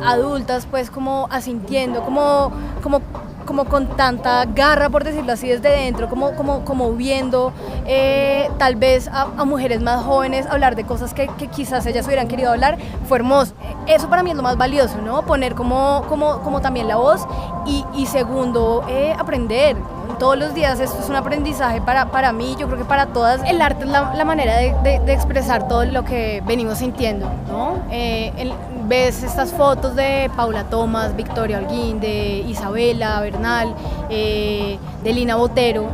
adultas 0.05 0.65
pues 0.71 0.89
como 0.89 1.27
asintiendo, 1.31 2.01
como, 2.03 2.53
como 2.81 3.01
como 3.49 3.65
con 3.65 3.87
tanta 3.87 4.45
garra, 4.45 4.91
por 4.91 5.03
decirlo 5.03 5.33
así, 5.33 5.47
desde 5.47 5.71
dentro, 5.71 6.07
como, 6.07 6.35
como, 6.35 6.63
como 6.63 6.91
viendo 6.93 7.51
eh, 7.87 8.47
tal 8.59 8.75
vez 8.75 9.07
a, 9.07 9.25
mujeres 9.43 9.81
más 9.81 10.03
jóvenes 10.03 10.45
hablar 10.45 10.75
de 10.75 10.83
cosas 10.83 11.15
que, 11.15 11.27
quizás 11.51 11.83
ellas 11.87 12.05
hubieran 12.05 12.27
querido 12.27 12.51
hablar, 12.51 12.77
fue 13.07 13.17
hermoso. 13.17 13.55
Eso 13.87 14.07
para 14.07 14.21
mí 14.21 14.29
es 14.29 14.37
lo 14.37 14.43
más 14.43 14.55
valioso, 14.55 15.01
¿no? 15.01 15.23
Poner 15.23 15.55
como, 15.55 16.03
como, 16.07 16.41
como 16.41 16.61
también 16.61 16.87
la 16.87 16.97
voz 16.97 17.25
y, 17.65 18.05
segundo, 18.05 18.85
eh, 18.87 19.15
aprender. 19.17 19.75
Todos 20.19 20.37
los 20.37 20.53
días 20.53 20.79
esto 20.79 20.99
es 20.99 21.09
un 21.09 21.15
aprendizaje 21.15 21.81
para, 21.81 22.11
para 22.11 22.33
mí, 22.33 22.55
yo 22.59 22.67
creo 22.67 22.77
que 22.77 22.85
para 22.85 23.07
todas. 23.07 23.41
El 23.47 23.61
arte 23.61 23.85
es 23.85 23.89
la, 23.89 24.13
la 24.13 24.25
manera 24.25 24.57
de, 24.57 24.99
de, 24.99 25.13
expresar 25.13 25.67
todo 25.67 25.85
lo 25.85 26.03
que 26.03 26.43
venimos 26.45 26.79
sintiendo, 26.79 27.27
¿no? 27.47 27.77
Eh, 27.89 28.53
ves 28.89 29.21
estas 29.21 29.53
fotos 29.53 29.95
de 29.95 30.31
Paula 30.35 30.63
Tomás, 30.63 31.15
Victoria 31.15 31.59
Holguín, 31.59 31.99
de 31.99 32.43
Isabela 32.47 33.21
Bernal, 33.21 33.75
eh, 34.09 34.79
de 35.03 35.13
Lina 35.13 35.35
Botero. 35.35 35.87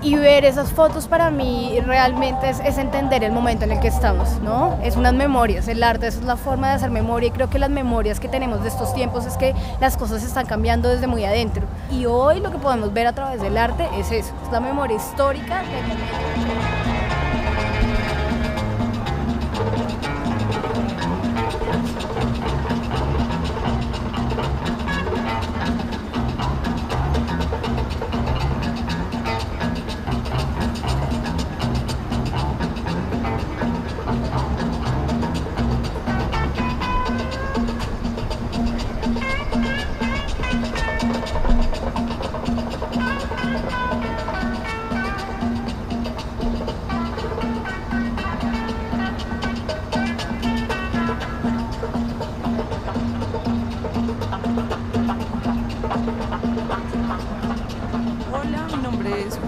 Y 0.00 0.14
ver 0.14 0.44
esas 0.44 0.70
fotos 0.70 1.08
para 1.08 1.32
mí 1.32 1.76
realmente 1.84 2.48
es, 2.48 2.78
entender 2.78 3.24
el 3.24 3.32
momento 3.32 3.64
en 3.64 3.72
el 3.72 3.80
que 3.80 3.88
estamos, 3.88 4.40
¿no? 4.40 4.78
Es 4.84 4.94
unas 4.94 5.12
memorias, 5.12 5.66
el 5.66 5.82
arte 5.82 6.06
es 6.06 6.22
la 6.22 6.36
forma 6.36 6.68
de 6.68 6.74
hacer 6.74 6.92
memoria 6.92 7.26
y 7.26 7.30
creo 7.32 7.50
que 7.50 7.58
las 7.58 7.68
memorias 7.68 8.20
que 8.20 8.28
tenemos 8.28 8.62
de 8.62 8.68
estos 8.68 8.94
tiempos 8.94 9.26
es 9.26 9.36
que 9.36 9.56
las 9.80 9.96
cosas 9.96 10.22
están 10.22 10.46
cambiando 10.46 10.88
desde 10.88 11.08
muy 11.08 11.24
adentro. 11.24 11.66
Y 11.90 12.06
hoy 12.06 12.38
lo 12.38 12.52
que 12.52 12.58
podemos 12.58 12.92
ver 12.92 13.08
a 13.08 13.12
través 13.12 13.42
del 13.42 13.58
arte 13.58 13.88
es 13.98 14.12
eso, 14.12 14.32
es 14.46 14.52
la 14.52 14.60
memoria 14.60 14.96
histórica 14.96 15.62
del 15.62 15.82
momento. 15.88 16.77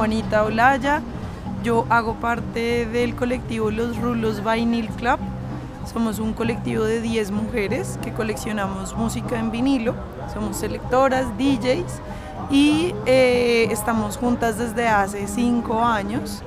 Juanita 0.00 0.44
Olaya, 0.44 1.02
yo 1.62 1.84
hago 1.90 2.14
parte 2.14 2.86
del 2.86 3.14
colectivo 3.14 3.70
Los 3.70 3.98
Rulos 3.98 4.42
Vinyl 4.42 4.88
Club. 4.88 5.18
Somos 5.92 6.18
un 6.18 6.32
colectivo 6.32 6.84
de 6.84 7.02
10 7.02 7.30
mujeres 7.32 7.98
que 8.02 8.10
coleccionamos 8.10 8.96
música 8.96 9.38
en 9.38 9.50
vinilo. 9.50 9.94
Somos 10.32 10.56
selectoras, 10.56 11.26
DJs 11.36 12.00
y 12.50 12.94
eh, 13.04 13.68
estamos 13.70 14.16
juntas 14.16 14.56
desde 14.56 14.88
hace 14.88 15.28
5 15.28 15.84
años. 15.84 16.42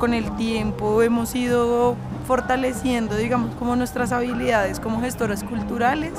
Con 0.00 0.12
el 0.12 0.34
tiempo 0.34 1.00
hemos 1.00 1.32
ido 1.36 1.94
fortaleciendo, 2.26 3.14
digamos, 3.14 3.54
como 3.54 3.76
nuestras 3.76 4.10
habilidades 4.10 4.80
como 4.80 5.00
gestoras 5.00 5.44
culturales. 5.44 6.14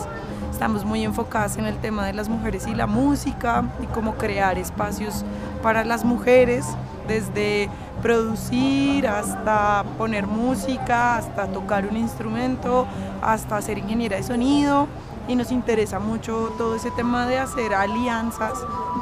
Estamos 0.61 0.85
muy 0.85 1.03
enfocadas 1.03 1.57
en 1.57 1.65
el 1.65 1.75
tema 1.77 2.05
de 2.05 2.13
las 2.13 2.29
mujeres 2.29 2.67
y 2.67 2.75
la 2.75 2.85
música 2.85 3.63
y 3.81 3.87
cómo 3.87 4.13
crear 4.13 4.59
espacios 4.59 5.25
para 5.63 5.83
las 5.83 6.05
mujeres, 6.05 6.67
desde 7.07 7.67
producir 8.03 9.07
hasta 9.07 9.83
poner 9.97 10.27
música, 10.27 11.15
hasta 11.15 11.47
tocar 11.47 11.87
un 11.87 11.97
instrumento, 11.97 12.85
hasta 13.23 13.59
ser 13.63 13.79
ingeniera 13.79 14.17
de 14.17 14.21
sonido. 14.21 14.87
Y 15.27 15.35
nos 15.35 15.51
interesa 15.51 15.97
mucho 15.97 16.53
todo 16.59 16.75
ese 16.75 16.91
tema 16.91 17.25
de 17.25 17.39
hacer 17.39 17.73
alianzas 17.73 18.53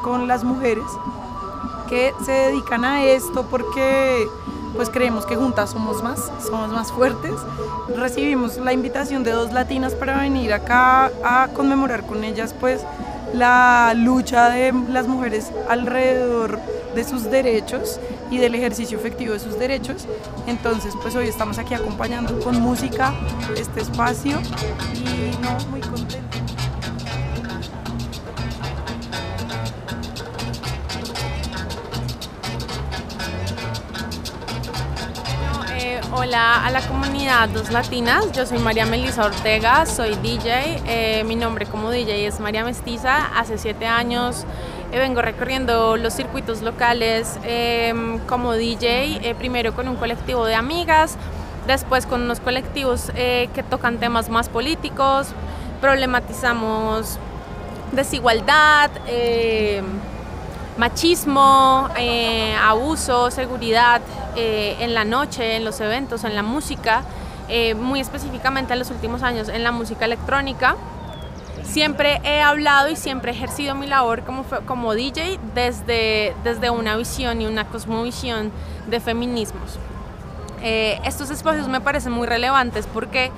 con 0.01 0.29
las 0.29 0.45
mujeres 0.45 0.85
que 1.89 2.13
se 2.23 2.31
dedican 2.31 2.85
a 2.85 3.03
esto 3.03 3.45
porque 3.51 4.29
pues 4.75 4.89
creemos 4.89 5.25
que 5.25 5.35
juntas 5.35 5.71
somos 5.71 6.03
más, 6.03 6.31
somos 6.45 6.69
más 6.69 6.91
fuertes. 6.91 7.33
Recibimos 7.95 8.57
la 8.57 8.73
invitación 8.73 9.23
de 9.23 9.31
dos 9.31 9.53
latinas 9.53 9.93
para 9.93 10.19
venir 10.19 10.53
acá 10.53 11.11
a 11.23 11.49
conmemorar 11.53 12.05
con 12.05 12.23
ellas 12.23 12.55
pues 12.59 12.81
la 13.33 13.93
lucha 13.95 14.49
de 14.49 14.73
las 14.89 15.07
mujeres 15.07 15.51
alrededor 15.69 16.59
de 16.95 17.03
sus 17.03 17.23
derechos 17.29 17.99
y 18.31 18.37
del 18.37 18.55
ejercicio 18.55 18.97
efectivo 18.97 19.33
de 19.33 19.39
sus 19.39 19.57
derechos. 19.59 20.05
Entonces, 20.47 20.93
pues 21.01 21.15
hoy 21.15 21.27
estamos 21.27 21.57
aquí 21.57 21.73
acompañando 21.73 22.39
con 22.39 22.59
música 22.61 23.13
este 23.55 23.81
espacio 23.81 24.39
y 24.93 25.69
muy 25.69 25.81
contenta. 25.81 26.48
Hola 36.19 36.65
a 36.65 36.69
la 36.69 36.81
comunidad 36.81 37.47
Dos 37.47 37.71
Latinas, 37.71 38.33
yo 38.33 38.45
soy 38.45 38.59
María 38.59 38.85
Melisa 38.85 39.25
Ortega, 39.25 39.85
soy 39.85 40.15
DJ, 40.15 40.81
eh, 40.85 41.23
mi 41.23 41.37
nombre 41.37 41.65
como 41.65 41.91
DJ 41.91 42.27
es 42.27 42.41
María 42.41 42.65
Mestiza, 42.65 43.27
hace 43.39 43.57
siete 43.57 43.87
años 43.87 44.43
eh, 44.91 44.99
vengo 44.99 45.21
recorriendo 45.21 45.95
los 45.95 46.13
circuitos 46.13 46.61
locales 46.61 47.39
em, 47.43 48.19
como 48.27 48.51
DJ, 48.51 49.29
eh, 49.29 49.33
primero 49.33 49.73
con 49.73 49.87
un 49.87 49.95
colectivo 49.95 50.43
de 50.43 50.55
amigas, 50.55 51.15
después 51.67 52.05
con 52.05 52.23
unos 52.23 52.41
colectivos 52.41 53.11
que 53.15 53.63
tocan 53.69 53.97
temas 53.97 54.27
más 54.27 54.49
políticos, 54.49 55.27
problematizamos 55.79 57.17
desigualdad, 57.93 58.91
machismo, 60.77 61.87
abuso, 62.61 63.31
seguridad 63.31 64.01
en 64.39 64.93
la 64.93 65.05
noche, 65.05 65.55
en 65.55 65.65
los 65.65 65.79
eventos, 65.79 66.23
en 66.23 66.35
la 66.35 66.43
música, 66.43 67.03
muy 67.77 67.99
específicamente 67.99 68.73
en 68.73 68.79
los 68.79 68.91
últimos 68.91 69.23
años 69.23 69.49
en 69.49 69.63
la 69.63 69.71
música 69.71 70.05
electrónica 70.05 70.75
siempre 71.69 72.19
he 72.23 72.41
hablado 72.41 72.89
y 72.89 72.95
siempre 72.95 73.31
he 73.31 73.35
ejercido 73.35 73.75
mi 73.75 73.87
labor 73.87 74.23
como, 74.23 74.43
como 74.65 74.93
DJ 74.93 75.39
desde, 75.53 76.35
desde 76.43 76.69
una 76.69 76.97
visión 76.97 77.41
y 77.41 77.45
una 77.45 77.65
cosmovisión 77.67 78.51
de 78.87 78.99
feminismos. 78.99 79.77
Eh, 80.61 80.99
estos 81.05 81.29
espacios 81.29 81.67
me 81.67 81.79
parecen 81.79 82.11
muy 82.11 82.27
relevantes 82.27 82.87
porque 82.87 83.31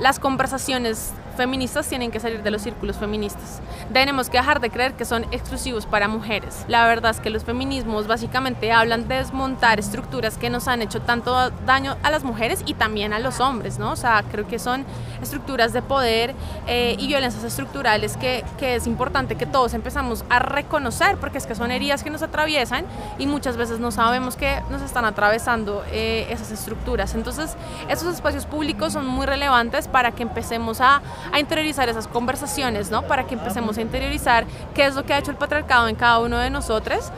las 0.00 0.18
conversaciones 0.18 1.12
feministas 1.38 1.88
tienen 1.88 2.10
que 2.10 2.20
salir 2.20 2.42
de 2.42 2.50
los 2.50 2.60
círculos 2.60 2.98
feministas. 2.98 3.62
Tenemos 3.92 4.28
que 4.28 4.36
dejar 4.36 4.60
de 4.60 4.68
creer 4.68 4.92
que 4.92 5.06
son 5.06 5.24
exclusivos 5.30 5.86
para 5.86 6.06
mujeres. 6.06 6.66
La 6.68 6.86
verdad 6.86 7.12
es 7.12 7.20
que 7.20 7.30
los 7.30 7.44
feminismos 7.44 8.06
básicamente 8.06 8.70
hablan 8.70 9.08
de 9.08 9.14
desmontar 9.16 9.78
estructuras 9.78 10.36
que 10.36 10.50
nos 10.50 10.68
han 10.68 10.82
hecho 10.82 11.00
tanto 11.00 11.50
daño 11.64 11.96
a 12.02 12.10
las 12.10 12.24
mujeres 12.24 12.62
y 12.66 12.74
también 12.74 13.14
a 13.14 13.18
los 13.18 13.40
hombres, 13.40 13.78
¿no? 13.78 13.92
O 13.92 13.96
sea, 13.96 14.22
creo 14.30 14.46
que 14.46 14.58
son 14.58 14.84
estructuras 15.22 15.72
de 15.72 15.80
poder 15.80 16.34
eh, 16.66 16.96
y 16.98 17.06
violencias 17.06 17.44
estructurales 17.44 18.18
que, 18.18 18.44
que 18.58 18.74
es 18.74 18.86
importante 18.86 19.36
que 19.36 19.46
todos 19.46 19.72
empezamos 19.72 20.24
a 20.28 20.38
reconocer 20.38 21.16
porque 21.16 21.38
es 21.38 21.46
que 21.46 21.54
son 21.54 21.70
heridas 21.70 22.02
que 22.02 22.10
nos 22.10 22.22
atraviesan 22.22 22.84
y 23.18 23.26
muchas 23.26 23.56
veces 23.56 23.80
no 23.80 23.90
sabemos 23.90 24.36
que 24.36 24.60
nos 24.70 24.82
están 24.82 25.04
atravesando 25.04 25.84
eh, 25.92 26.26
esas 26.30 26.50
estructuras. 26.50 27.14
Entonces, 27.14 27.56
esos 27.88 28.12
espacios 28.12 28.44
públicos 28.46 28.92
son 28.92 29.06
muy 29.06 29.26
relevantes 29.26 29.88
para 29.88 30.12
que 30.12 30.22
empecemos 30.22 30.80
a, 30.80 31.00
a 31.32 31.40
interiorizar 31.40 31.88
esas 31.88 32.06
conversaciones, 32.06 32.90
¿no? 32.90 33.02
Para 33.02 33.24
que 33.24 33.34
empecemos 33.34 33.78
a 33.78 33.82
interiorizar 33.82 34.46
qué 34.74 34.86
es 34.86 34.94
lo 34.94 35.04
que 35.04 35.14
ha 35.14 35.18
hecho 35.18 35.30
el 35.30 35.36
patriarcado 35.36 35.88
en 35.88 35.96
cada 35.96 36.18
uno 36.20 36.38
de 36.38 36.50
nosotros 36.50 37.10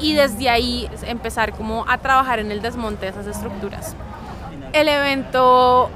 y 0.00 0.14
desde 0.14 0.48
ahí 0.48 0.88
empezar 1.02 1.52
como 1.52 1.84
a 1.88 1.98
trabajar 1.98 2.38
en 2.38 2.50
el 2.50 2.62
desmonte 2.62 3.06
de 3.06 3.12
esas 3.12 3.26
estructuras. 3.26 3.94
El 4.72 4.88
evento 4.88 5.90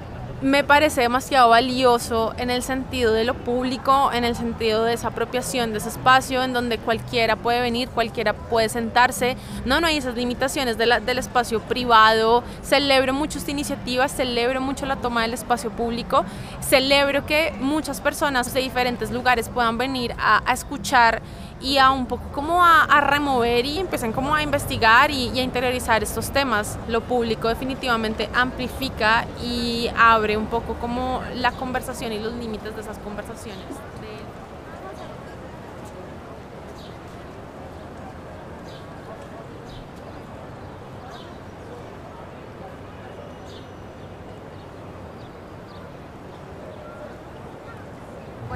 me 0.44 0.62
parece 0.62 1.00
demasiado 1.00 1.48
valioso 1.48 2.34
en 2.36 2.50
el 2.50 2.62
sentido 2.62 3.14
de 3.14 3.24
lo 3.24 3.32
público, 3.32 4.10
en 4.12 4.24
el 4.24 4.36
sentido 4.36 4.84
de 4.84 4.92
esa 4.92 5.08
apropiación 5.08 5.72
de 5.72 5.78
ese 5.78 5.88
espacio 5.88 6.42
en 6.42 6.52
donde 6.52 6.76
cualquiera 6.76 7.36
puede 7.36 7.62
venir, 7.62 7.88
cualquiera 7.88 8.34
puede 8.34 8.68
sentarse. 8.68 9.38
No, 9.64 9.80
no 9.80 9.86
hay 9.86 9.96
esas 9.96 10.16
limitaciones 10.16 10.76
de 10.76 10.84
del 10.84 11.18
espacio 11.18 11.60
privado. 11.60 12.44
Celebro 12.62 13.14
muchas 13.14 13.48
iniciativas, 13.48 14.12
celebro 14.12 14.60
mucho 14.60 14.84
la 14.84 14.96
toma 14.96 15.22
del 15.22 15.32
espacio 15.32 15.70
público, 15.70 16.26
celebro 16.60 17.24
que 17.24 17.54
muchas 17.58 18.02
personas 18.02 18.52
de 18.52 18.60
diferentes 18.60 19.10
lugares 19.10 19.48
puedan 19.48 19.78
venir 19.78 20.14
a 20.18 20.42
escuchar 20.52 21.22
y 21.64 21.78
a 21.78 21.90
un 21.90 22.04
poco 22.04 22.24
como 22.32 22.62
a, 22.62 23.00
remover 23.00 23.64
y 23.64 23.78
empiezan 23.78 24.12
como 24.12 24.34
a 24.34 24.42
investigar 24.42 25.10
y, 25.10 25.30
y, 25.30 25.40
a 25.40 25.42
interiorizar 25.42 26.02
estos 26.02 26.30
temas. 26.30 26.78
Lo 26.88 27.00
público 27.00 27.48
definitivamente 27.48 28.28
amplifica 28.34 29.26
y 29.42 29.90
abre 29.96 30.36
un 30.36 30.46
poco 30.46 30.74
como 30.74 31.22
la 31.34 31.52
conversación 31.52 32.12
y 32.12 32.18
los 32.18 32.34
límites 32.34 32.74
de 32.74 32.82
esas 32.82 32.98
conversaciones. 32.98 33.64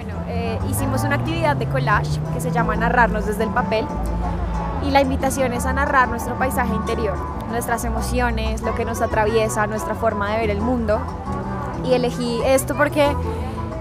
Bueno, 0.01 0.14
eh, 0.29 0.57
hicimos 0.71 1.03
una 1.03 1.16
actividad 1.16 1.48
de 1.59 1.66
collage 1.66 2.21
que 2.33 2.40
se 2.40 2.51
llama 2.51 2.77
Narrarnos 2.77 3.27
desde 3.27 3.44
el 3.44 3.51
papel 3.51 3.87
y 4.83 4.90
la 4.90 5.01
invitación 5.01 5.53
es 5.53 5.66
a 5.66 5.73
narrar 5.73 6.09
nuestro 6.09 6.38
paisaje 6.38 6.75
interior, 6.75 7.16
nuestras 7.51 7.85
emociones, 7.85 8.62
lo 8.62 8.75
que 8.75 8.85
nos 8.85 9.01
atraviesa, 9.01 9.66
nuestra 9.66 9.94
forma 9.94 10.31
de 10.31 10.38
ver 10.38 10.51
el 10.51 10.61
mundo. 10.61 10.99
Y 11.85 11.92
elegí 11.92 12.40
esto 12.44 12.75
porque 12.75 13.14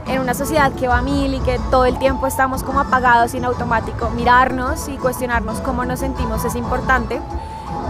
en 0.08 0.20
una 0.20 0.34
sociedad 0.34 0.72
que 0.74 0.88
va 0.88 1.00
a 1.00 1.02
mil 1.02 1.34
y 1.34 1.40
que 1.40 1.60
todo 1.72 1.86
el 1.86 1.98
tiempo 2.00 2.28
estamos 2.28 2.64
como 2.64 2.80
apagados 2.80 3.34
y 3.34 3.44
automático, 3.44 4.10
mirarnos 4.12 4.88
y 4.88 4.98
cuestionarnos 4.98 5.62
cómo 5.62 5.86
nos 5.86 6.00
sentimos 6.00 6.44
es 6.46 6.56
importante, 6.56 7.22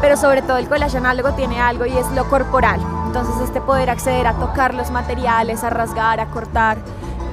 pero 0.02 0.18
sobre 0.18 0.42
todo 0.42 0.58
el 0.58 0.68
collage 0.68 0.98
análogo 0.98 1.32
tiene 1.32 1.60
algo 1.60 1.86
y 1.86 1.98
es 1.98 2.10
lo 2.12 2.28
corporal. 2.30 2.80
Entonces 3.08 3.36
este 3.44 3.62
poder 3.62 3.90
acceder 3.90 4.28
a 4.28 4.34
tocar 4.34 4.74
los 4.74 4.92
materiales, 4.92 5.64
a 5.64 5.70
rasgar, 5.70 6.20
a 6.20 6.28
cortar, 6.28 6.78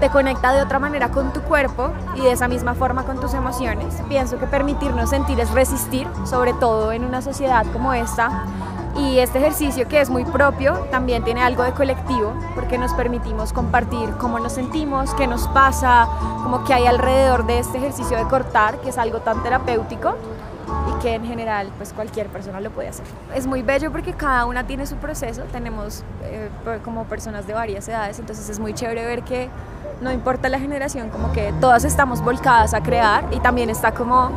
te 0.01 0.11
conecta 0.11 0.53
de 0.53 0.63
otra 0.63 0.79
manera 0.79 1.11
con 1.11 1.33
tu 1.33 1.41
cuerpo 1.43 1.91
y 2.15 2.21
de 2.21 2.33
esa 2.33 2.49
misma 2.49 2.75
forma 2.75 3.05
con 3.05 3.21
tus 3.21 3.35
emociones. 3.35 3.95
Pienso 4.09 4.39
que 4.39 4.47
permitirnos 4.47 5.11
sentir 5.11 5.41
es 5.41 5.51
resistir, 5.51 6.07
sobre 6.25 6.53
todo 6.55 6.93
en 6.93 7.05
una 7.05 7.23
sociedad 7.23 7.65
como 7.73 7.93
esta. 7.93 8.45
Y 8.97 9.19
este 9.19 9.39
ejercicio 9.39 9.89
que 9.89 10.01
es 10.01 10.09
muy 10.09 10.25
propio 10.25 10.87
también 10.91 11.25
tiene 11.25 11.43
algo 11.43 11.65
de 11.65 11.73
colectivo 11.73 12.33
porque 12.55 12.79
nos 12.79 12.95
permitimos 12.95 13.53
compartir 13.53 14.11
cómo 14.19 14.39
nos 14.39 14.53
sentimos, 14.53 15.13
qué 15.15 15.27
nos 15.27 15.49
pasa, 15.49 16.07
como 16.45 16.63
que 16.65 16.75
hay 16.75 16.87
alrededor 16.87 17.45
de 17.45 17.59
este 17.59 17.79
ejercicio 17.79 18.17
de 18.17 18.25
cortar, 18.25 18.79
que 18.81 18.91
es 18.91 18.99
algo 18.99 19.19
tan 19.19 19.43
terapéutico 19.43 20.15
y 20.89 21.03
que 21.03 21.15
en 21.15 21.25
general 21.25 21.71
pues 21.77 21.93
cualquier 21.93 22.29
persona 22.29 22.61
lo 22.61 22.71
puede 22.71 22.89
hacer. 22.89 23.05
Es 23.35 23.47
muy 23.47 23.63
bello 23.63 23.91
porque 23.91 24.13
cada 24.13 24.47
una 24.47 24.65
tiene 24.65 24.87
su 24.87 24.97
proceso, 24.97 25.43
tenemos 25.51 26.05
eh, 26.23 26.49
como 26.85 27.05
personas 27.05 27.49
de 27.49 27.55
varias 27.55 27.89
edades, 27.89 28.21
entonces 28.21 28.49
es 28.49 28.61
muy 28.61 28.75
chévere 28.75 29.05
ver 29.05 29.23
que 29.23 29.51
no 30.05 30.13
importa 30.13 30.49
la 30.49 30.61
generación, 30.61 31.09
como 31.09 31.33
que 31.33 31.53
todas 31.61 31.85
estamos 31.85 32.21
volcadas 32.21 32.75
a 32.75 32.83
crear 32.83 33.25
y 33.33 33.41
también 33.41 33.71
está 33.71 33.93
como 33.93 34.31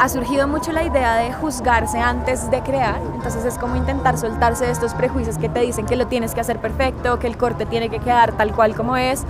ha 0.00 0.08
surgido 0.08 0.48
mucho 0.48 0.72
la 0.72 0.84
idea 0.84 1.16
de 1.16 1.32
juzgarse 1.32 1.98
antes 1.98 2.50
de 2.50 2.60
crear, 2.62 3.00
entonces 3.14 3.44
es 3.44 3.58
como 3.58 3.76
intentar 3.76 4.16
soltarse 4.16 4.64
de 4.64 4.72
estos 4.72 4.94
prejuicios 4.94 5.38
que 5.38 5.48
te 5.48 5.60
dicen 5.60 5.86
que 5.86 5.96
lo 5.96 6.06
tienes 6.06 6.34
que 6.34 6.40
hacer 6.40 6.58
perfecto, 6.58 7.18
que 7.18 7.26
el 7.26 7.36
corte 7.36 7.66
tiene 7.66 7.90
que 7.90 7.98
quedar 7.98 8.32
tal 8.32 8.52
cual 8.52 8.74
como 8.74 8.96
es. 8.96 9.24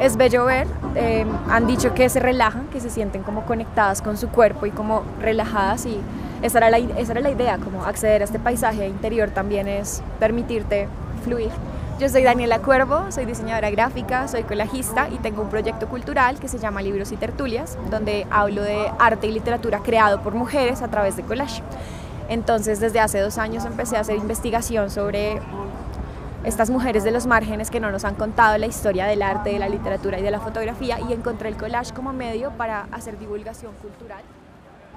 Es 0.00 0.16
bello 0.16 0.46
ver, 0.46 0.66
eh, 0.94 1.26
han 1.50 1.66
dicho 1.66 1.92
que 1.92 2.08
se 2.08 2.20
relajan, 2.20 2.68
que 2.68 2.80
se 2.80 2.88
sienten 2.88 3.22
como 3.22 3.44
conectadas 3.44 4.00
con 4.00 4.16
su 4.16 4.28
cuerpo 4.28 4.64
y 4.64 4.70
como 4.70 5.02
relajadas 5.20 5.84
y 5.84 6.00
esa 6.40 6.58
era, 6.58 6.70
la, 6.70 6.78
esa 6.78 7.12
era 7.12 7.20
la 7.20 7.30
idea, 7.30 7.58
como 7.58 7.84
acceder 7.84 8.22
a 8.22 8.24
este 8.24 8.38
paisaje 8.38 8.88
interior 8.88 9.28
también 9.28 9.68
es 9.68 10.02
permitirte 10.18 10.88
fluir. 11.22 11.50
Yo 12.00 12.08
soy 12.08 12.22
Daniela 12.22 12.60
Cuervo, 12.60 13.12
soy 13.12 13.26
diseñadora 13.26 13.68
gráfica, 13.68 14.26
soy 14.26 14.44
colajista 14.44 15.10
y 15.10 15.18
tengo 15.18 15.42
un 15.42 15.50
proyecto 15.50 15.86
cultural 15.86 16.40
que 16.40 16.48
se 16.48 16.58
llama 16.58 16.80
Libros 16.80 17.12
y 17.12 17.18
Tertulias, 17.18 17.76
donde 17.90 18.26
hablo 18.30 18.62
de 18.62 18.90
arte 18.98 19.26
y 19.26 19.32
literatura 19.32 19.80
creado 19.80 20.22
por 20.22 20.32
mujeres 20.34 20.80
a 20.80 20.88
través 20.88 21.16
de 21.16 21.24
collage. 21.24 21.62
Entonces, 22.30 22.80
desde 22.80 23.00
hace 23.00 23.20
dos 23.20 23.36
años 23.36 23.66
empecé 23.66 23.98
a 23.98 24.00
hacer 24.00 24.16
investigación 24.16 24.88
sobre 24.88 25.42
estas 26.42 26.70
mujeres 26.70 27.04
de 27.04 27.10
los 27.10 27.26
márgenes 27.26 27.70
que 27.70 27.80
no 27.80 27.90
nos 27.90 28.06
han 28.06 28.14
contado 28.14 28.56
la 28.56 28.66
historia 28.66 29.04
del 29.04 29.20
arte, 29.20 29.50
de 29.50 29.58
la 29.58 29.68
literatura 29.68 30.18
y 30.18 30.22
de 30.22 30.30
la 30.30 30.40
fotografía 30.40 30.98
y 31.06 31.12
encontré 31.12 31.50
el 31.50 31.58
collage 31.58 31.92
como 31.92 32.14
medio 32.14 32.50
para 32.52 32.86
hacer 32.92 33.18
divulgación 33.18 33.74
cultural. 33.74 34.22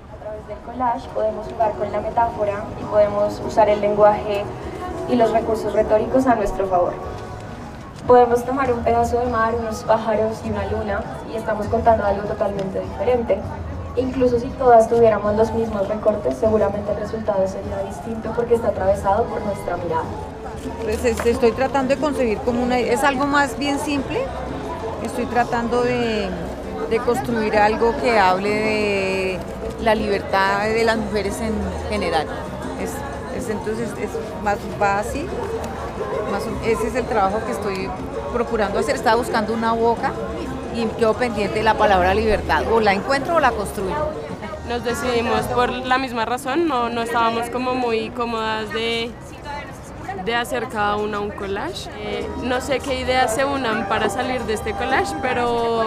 A 0.09 0.23
través 0.23 0.47
del 0.47 0.57
collage 0.59 1.09
podemos 1.09 1.47
jugar 1.47 1.73
con 1.73 1.91
la 1.91 1.99
metáfora 1.99 2.63
y 2.79 2.85
podemos 2.85 3.41
usar 3.45 3.67
el 3.67 3.81
lenguaje 3.81 4.45
y 5.09 5.15
los 5.15 5.31
recursos 5.31 5.73
retóricos 5.73 6.27
a 6.27 6.35
nuestro 6.35 6.67
favor. 6.67 6.93
Podemos 8.07 8.43
tomar 8.43 8.71
un 8.71 8.83
pedazo 8.83 9.19
de 9.19 9.27
mar, 9.27 9.53
unos 9.57 9.83
pájaros 9.83 10.41
y 10.45 10.49
una 10.49 10.65
luna 10.65 11.01
y 11.31 11.37
estamos 11.37 11.67
contando 11.67 12.03
algo 12.03 12.23
totalmente 12.23 12.79
diferente. 12.79 13.39
Incluso 13.95 14.39
si 14.39 14.47
todas 14.49 14.89
tuviéramos 14.89 15.35
los 15.35 15.53
mismos 15.53 15.87
recortes, 15.87 16.35
seguramente 16.37 16.91
el 16.91 16.97
resultado 16.97 17.47
sería 17.47 17.77
distinto 17.87 18.33
porque 18.35 18.55
está 18.55 18.69
atravesado 18.69 19.23
por 19.25 19.41
nuestra 19.41 19.77
mirada. 19.77 20.03
Pues 20.83 21.05
este, 21.05 21.31
estoy 21.31 21.51
tratando 21.51 21.95
de 21.95 22.01
concebir 22.01 22.39
como 22.39 22.63
una... 22.63 22.79
Es 22.79 23.03
algo 23.03 23.25
más 23.25 23.57
bien 23.57 23.79
simple. 23.79 24.21
Estoy 25.03 25.25
tratando 25.27 25.83
de, 25.83 26.29
de 26.89 26.97
construir 26.99 27.55
algo 27.57 27.93
que 28.01 28.17
hable 28.17 28.49
de 28.49 29.39
la 29.81 29.95
libertad 29.95 30.63
de 30.63 30.83
las 30.83 30.97
mujeres 30.97 31.39
en 31.41 31.53
general. 31.89 32.27
Es, 33.43 33.49
es- 33.49 33.49
entonces 33.49 33.89
es 34.01 34.09
más 34.43 34.57
fácil. 34.79 35.27
Más, 36.31 36.43
ese 36.65 36.87
es 36.87 36.95
el 36.95 37.05
trabajo 37.05 37.41
que 37.45 37.51
estoy 37.51 37.89
procurando 38.31 38.79
hacer. 38.79 38.95
Estaba 38.95 39.15
buscando 39.17 39.53
una 39.53 39.73
boca 39.73 40.11
y 40.75 40.85
quedo 40.97 41.13
pendiente 41.13 41.59
de 41.59 41.63
la 41.63 41.75
palabra 41.75 42.13
libertad. 42.13 42.63
O 42.71 42.79
la 42.79 42.93
encuentro 42.93 43.35
o 43.35 43.39
la 43.39 43.51
construyo. 43.51 43.95
Nos 44.67 44.83
decidimos 44.83 45.41
por 45.47 45.69
la 45.71 45.97
misma 45.97 46.25
razón, 46.25 46.67
no, 46.67 46.89
no 46.89 47.01
estábamos 47.01 47.49
como 47.49 47.75
muy 47.75 48.09
cómodas 48.11 48.69
de, 48.71 49.11
de 50.23 50.35
hacer 50.35 50.69
cada 50.69 50.95
una 50.95 51.19
un 51.19 51.31
collage. 51.31 51.89
Eh, 51.97 52.25
no 52.43 52.61
sé 52.61 52.79
qué 52.79 52.99
ideas 53.01 53.35
se 53.35 53.43
unan 53.43 53.89
para 53.89 54.09
salir 54.09 54.41
de 54.43 54.53
este 54.53 54.71
collage, 54.73 55.13
pero 55.21 55.83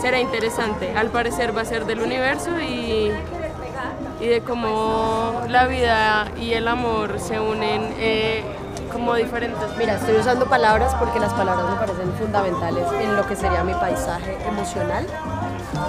será 0.00 0.18
interesante. 0.18 0.96
Al 0.96 1.08
parecer 1.08 1.54
va 1.56 1.60
a 1.60 1.64
ser 1.66 1.84
del 1.84 2.00
universo 2.00 2.58
y, 2.58 3.12
y 4.20 4.26
de 4.26 4.40
cómo 4.42 5.42
la 5.48 5.66
vida 5.66 6.28
y 6.40 6.52
el 6.52 6.68
amor 6.68 7.20
se 7.20 7.38
unen 7.38 7.94
eh, 7.98 8.42
como 8.92 9.14
diferentes. 9.14 9.76
Mira, 9.76 9.94
estoy 9.94 10.16
usando 10.16 10.46
palabras 10.46 10.94
porque 10.94 11.20
las 11.20 11.32
palabras 11.34 11.68
me 11.68 11.76
parecen 11.76 12.12
fundamentales 12.14 12.86
en 13.00 13.16
lo 13.16 13.26
que 13.26 13.36
sería 13.36 13.62
mi 13.62 13.74
paisaje 13.74 14.38
emocional. 14.46 15.06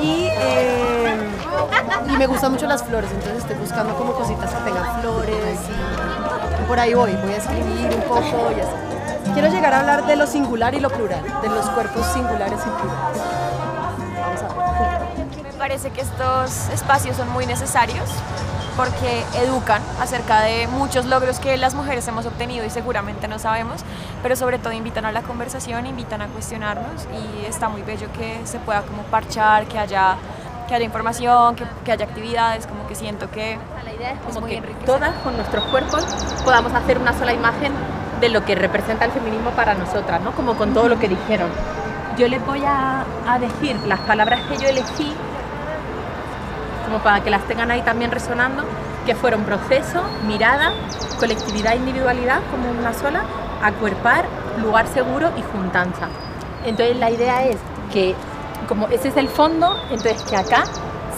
Y, 0.01 0.27
eh, 0.31 1.15
me 2.17 2.27
gustan 2.27 2.51
mucho 2.51 2.67
las 2.67 2.83
flores, 2.83 3.09
entonces 3.11 3.37
estoy 3.37 3.55
buscando 3.57 3.95
como 3.95 4.13
cositas 4.13 4.53
que 4.53 4.63
tengan 4.63 5.01
flores 5.01 5.59
y 5.69 6.67
por 6.67 6.79
ahí 6.79 6.93
voy, 6.93 7.15
voy 7.23 7.33
a 7.33 7.37
escribir 7.37 7.89
un 7.95 8.01
poco 8.01 8.51
y 8.55 8.59
así. 8.59 9.33
Quiero 9.33 9.49
llegar 9.49 9.73
a 9.73 9.79
hablar 9.81 10.05
de 10.05 10.15
lo 10.15 10.25
singular 10.25 10.73
y 10.73 10.79
lo 10.79 10.89
plural, 10.89 11.23
de 11.41 11.49
los 11.49 11.69
cuerpos 11.69 12.05
singulares 12.07 12.59
y 12.65 12.81
plurales. 12.81 13.46
Me 15.43 15.53
parece 15.53 15.89
que 15.89 16.01
estos 16.01 16.69
espacios 16.69 17.17
son 17.17 17.29
muy 17.29 17.45
necesarios 17.45 18.09
porque 18.77 19.23
educan 19.43 19.81
acerca 19.99 20.41
de 20.41 20.67
muchos 20.67 21.05
logros 21.05 21.39
que 21.39 21.57
las 21.57 21.73
mujeres 21.73 22.07
hemos 22.07 22.27
obtenido 22.27 22.63
y 22.63 22.69
seguramente 22.69 23.27
no 23.27 23.39
sabemos, 23.39 23.81
pero 24.21 24.35
sobre 24.35 24.59
todo 24.59 24.71
invitan 24.71 25.05
a 25.05 25.11
la 25.11 25.23
conversación, 25.23 25.87
invitan 25.87 26.21
a 26.21 26.27
cuestionarnos 26.27 27.07
y 27.11 27.45
está 27.45 27.69
muy 27.69 27.81
bello 27.81 28.07
que 28.13 28.39
se 28.45 28.59
pueda 28.59 28.83
como 28.83 29.01
parchar, 29.03 29.65
que 29.65 29.79
haya, 29.79 30.17
que 30.67 30.75
haya 30.75 30.85
información, 30.85 31.55
que, 31.55 31.65
que 31.83 31.91
haya 31.91 32.05
actividades, 32.05 32.67
como 32.67 32.87
que 32.87 32.93
siento 32.93 33.31
que 33.31 33.57
La 33.83 33.93
idea 33.93 34.11
es 34.11 34.19
como 34.19 34.45
que 34.45 34.61
todas 34.85 35.15
con 35.23 35.35
nuestros 35.35 35.65
cuerpos 35.65 36.05
podamos 36.45 36.71
hacer 36.73 36.99
una 36.99 37.17
sola 37.17 37.33
imagen 37.33 37.73
de 38.21 38.29
lo 38.29 38.45
que 38.45 38.53
representa 38.55 39.05
el 39.05 39.11
feminismo 39.11 39.51
para 39.51 39.73
nosotras, 39.73 40.21
¿no? 40.21 40.31
Como 40.33 40.55
con 40.55 40.73
todo 40.73 40.87
lo 40.87 40.99
que 40.99 41.07
dijeron. 41.07 41.49
Yo 42.17 42.27
les 42.27 42.43
voy 42.47 42.63
a, 42.65 43.05
decir 43.39 43.75
las 43.85 43.99
palabras 43.99 44.41
que 44.49 44.57
yo 44.57 44.67
elegí, 44.67 45.13
como 46.85 46.97
para 46.99 47.21
que 47.21 47.29
las 47.29 47.43
tengan 47.43 47.69
ahí 47.69 47.83
también 47.83 48.09
resonando, 48.09 48.63
que 49.05 49.13
fueron 49.13 49.43
proceso, 49.43 50.01
mirada, 50.25 50.73
colectividad, 51.19 51.75
individualidad, 51.75 52.39
como 52.49 52.71
una 52.71 52.93
sola, 52.93 53.21
acuerpar, 53.61 54.25
lugar 54.63 54.87
seguro 54.87 55.29
y 55.37 55.43
juntanza. 55.43 56.07
Entonces 56.65 56.97
la 56.97 57.11
idea 57.11 57.45
es 57.45 57.57
que, 57.93 58.15
como 58.67 58.87
ese 58.87 59.09
es 59.09 59.17
el 59.17 59.27
fondo, 59.27 59.77
entonces 59.91 60.23
que 60.23 60.37
acá 60.37 60.63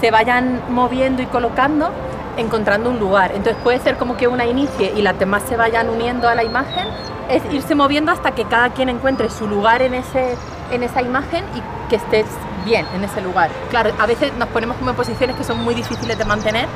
se 0.01 0.11
vayan 0.11 0.61
moviendo 0.67 1.21
y 1.21 1.27
colocando, 1.27 1.91
encontrando 2.35 2.89
un 2.89 2.99
lugar. 2.99 3.31
Entonces 3.33 3.61
puede 3.63 3.79
ser 3.79 3.95
como 3.95 4.17
que 4.17 4.27
una 4.27 4.45
inicie 4.45 4.91
y 4.93 5.01
las 5.01 5.17
demás 5.17 5.43
se 5.47 5.55
vayan 5.55 5.87
uniendo 5.87 6.27
a 6.27 6.35
la 6.35 6.43
imagen, 6.43 6.87
es 7.29 7.41
irse 7.53 7.73
moviendo 7.73 8.11
hasta 8.11 8.31
que 8.31 8.43
cada 8.43 8.71
quien 8.71 8.89
encuentre 8.89 9.29
su 9.29 9.47
lugar 9.47 9.81
en, 9.81 9.93
ese, 9.93 10.35
en 10.71 10.83
esa 10.83 11.01
imagen 11.01 11.43
y 11.55 11.89
que 11.89 11.95
estés 11.97 12.25
bien 12.65 12.85
en 12.95 13.03
ese 13.03 13.21
lugar. 13.21 13.49
Claro, 13.69 13.91
a 13.99 14.05
veces 14.05 14.33
nos 14.37 14.49
ponemos 14.49 14.77
como 14.77 14.91
en 14.91 14.95
posiciones 14.95 15.35
que 15.35 15.43
son 15.43 15.59
muy 15.59 15.75
difíciles 15.75 16.17
de 16.17 16.25
mantener, 16.25 16.67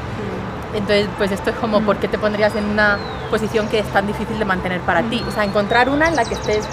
entonces 0.74 1.08
pues 1.18 1.32
esto 1.32 1.52
es 1.52 1.56
como 1.58 1.82
por 1.82 1.98
qué 1.98 2.08
te 2.08 2.18
pondrías 2.18 2.56
en 2.56 2.66
una 2.66 2.98
posición 3.30 3.68
que 3.68 3.80
es 3.80 3.88
tan 3.88 4.08
difícil 4.08 4.40
de 4.40 4.46
mantener 4.46 4.82
para 4.82 5.04
ti. 5.04 5.24
O 5.28 5.32
sea, 5.32 5.44
encontrar 5.44 5.90
una 5.90 6.08
en 6.08 6.16
la 6.16 6.26
que 6.26 6.34
estés 6.34 6.68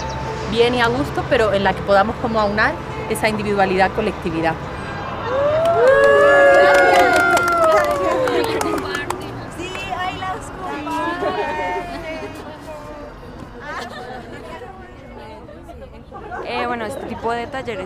bien 0.51 0.75
y 0.75 0.81
a 0.81 0.87
gusto, 0.87 1.23
pero 1.29 1.53
en 1.53 1.63
la 1.63 1.73
que 1.73 1.81
podamos 1.81 2.15
como 2.21 2.39
aunar 2.39 2.73
esa 3.09 3.29
individualidad, 3.29 3.91
colectividad. 3.91 4.53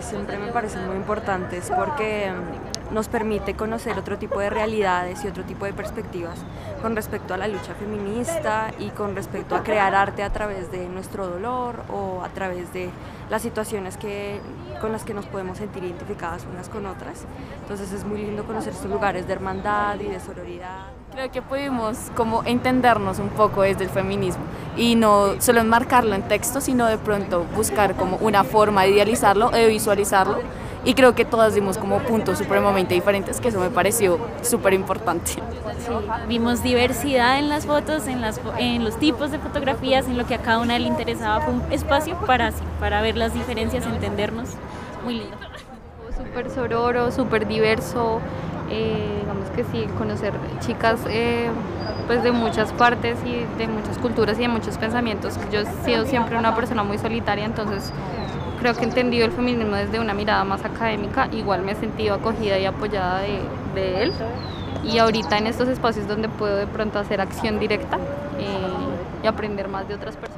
Siempre 0.00 0.38
me 0.38 0.52
parecen 0.52 0.86
muy 0.86 0.96
importantes 0.96 1.70
porque 1.76 2.30
mm, 2.30 2.94
nos 2.94 3.08
permite 3.08 3.54
conocer 3.54 3.98
otro 3.98 4.16
tipo 4.16 4.40
de 4.40 4.48
realidades 4.48 5.22
y 5.24 5.28
otro 5.28 5.44
tipo 5.44 5.66
de 5.66 5.74
perspectivas 5.74 6.38
con 6.80 6.96
respecto 6.96 7.34
a 7.34 7.36
la 7.36 7.46
lucha 7.46 7.74
feminista 7.74 8.70
y 8.78 8.88
con 8.90 9.14
respecto 9.14 9.54
a 9.54 9.62
crear 9.62 9.94
arte 9.94 10.22
a 10.22 10.32
través 10.32 10.70
de 10.72 10.88
nuestro 10.88 11.26
dolor 11.26 11.82
o 11.92 12.22
a 12.24 12.28
través 12.30 12.72
de 12.72 12.88
las 13.28 13.42
situaciones 13.42 13.98
que, 13.98 14.40
con 14.80 14.92
las 14.92 15.04
que 15.04 15.12
nos 15.12 15.26
podemos 15.26 15.58
sentir 15.58 15.84
identificadas 15.84 16.46
unas 16.50 16.70
con 16.70 16.86
otras. 16.86 17.24
Entonces 17.60 17.92
es 17.92 18.04
muy 18.04 18.22
lindo 18.22 18.44
conocer 18.44 18.72
estos 18.72 18.90
lugares 18.90 19.26
de 19.26 19.34
hermandad 19.34 20.00
y 20.00 20.06
de 20.06 20.20
sororidad. 20.20 20.95
Creo 21.16 21.32
que 21.32 21.40
pudimos 21.40 21.96
como 22.14 22.42
entendernos 22.44 23.20
un 23.20 23.30
poco 23.30 23.62
desde 23.62 23.84
el 23.84 23.88
feminismo 23.88 24.42
y 24.76 24.96
no 24.96 25.40
solo 25.40 25.60
enmarcarlo 25.60 26.14
en 26.14 26.20
texto, 26.20 26.60
sino 26.60 26.84
de 26.84 26.98
pronto 26.98 27.46
buscar 27.56 27.96
como 27.96 28.18
una 28.18 28.44
forma 28.44 28.82
de 28.82 28.90
idealizarlo, 28.90 29.48
de 29.48 29.66
visualizarlo. 29.66 30.40
Y 30.84 30.92
creo 30.92 31.14
que 31.14 31.24
todas 31.24 31.54
dimos 31.54 31.78
como 31.78 32.00
puntos 32.00 32.36
supremamente 32.36 32.92
diferentes, 32.92 33.40
que 33.40 33.48
eso 33.48 33.58
me 33.58 33.70
pareció 33.70 34.18
súper 34.42 34.74
importante. 34.74 35.32
Vimos 36.28 36.62
diversidad 36.62 37.38
en 37.38 37.48
las 37.48 37.64
fotos, 37.64 38.08
en, 38.08 38.20
las, 38.20 38.38
en 38.58 38.84
los 38.84 38.98
tipos 38.98 39.30
de 39.30 39.38
fotografías, 39.38 40.06
en 40.08 40.18
lo 40.18 40.26
que 40.26 40.34
a 40.34 40.38
cada 40.42 40.58
una 40.58 40.78
le 40.78 40.86
interesaba. 40.86 41.40
Fue 41.40 41.54
un 41.54 41.62
espacio 41.72 42.14
para, 42.26 42.48
así, 42.48 42.62
para 42.78 43.00
ver 43.00 43.16
las 43.16 43.32
diferencias, 43.32 43.86
entendernos. 43.86 44.50
Muy 45.02 45.20
lindo. 45.20 45.36
súper 46.14 46.50
sororo, 46.50 47.10
súper 47.10 47.48
diverso, 47.48 48.20
eh, 48.70 49.18
digamos 49.20 49.50
que 49.50 49.64
sí, 49.64 49.86
conocer 49.98 50.32
chicas 50.60 51.00
eh, 51.08 51.48
pues 52.06 52.22
de 52.22 52.32
muchas 52.32 52.72
partes 52.72 53.18
y 53.24 53.44
de 53.58 53.66
muchas 53.66 53.98
culturas 53.98 54.38
y 54.38 54.42
de 54.42 54.48
muchos 54.48 54.78
pensamientos. 54.78 55.38
Yo 55.52 55.60
he 55.60 55.66
sido 55.84 56.04
siempre 56.06 56.36
una 56.36 56.54
persona 56.54 56.82
muy 56.82 56.98
solitaria, 56.98 57.44
entonces 57.44 57.92
creo 58.60 58.74
que 58.74 58.80
he 58.80 58.84
entendido 58.84 59.26
el 59.26 59.32
feminismo 59.32 59.76
desde 59.76 60.00
una 60.00 60.14
mirada 60.14 60.44
más 60.44 60.64
académica, 60.64 61.28
igual 61.32 61.62
me 61.62 61.72
he 61.72 61.74
sentido 61.74 62.14
acogida 62.14 62.58
y 62.58 62.64
apoyada 62.64 63.20
de, 63.20 64.02
él. 64.02 64.12
Y 64.84 64.98
ahorita 64.98 65.38
en 65.38 65.46
estos 65.46 65.68
espacios 65.68 66.06
donde 66.06 66.28
puedo 66.28 66.56
de 66.56 66.66
pronto 66.66 66.98
hacer 66.98 67.20
acción 67.20 67.58
directa 67.58 67.98
eh, 68.38 69.24
y 69.24 69.26
aprender 69.26 69.68
más 69.68 69.88
de 69.88 69.94
otras 69.94 70.16
personas. 70.16 70.35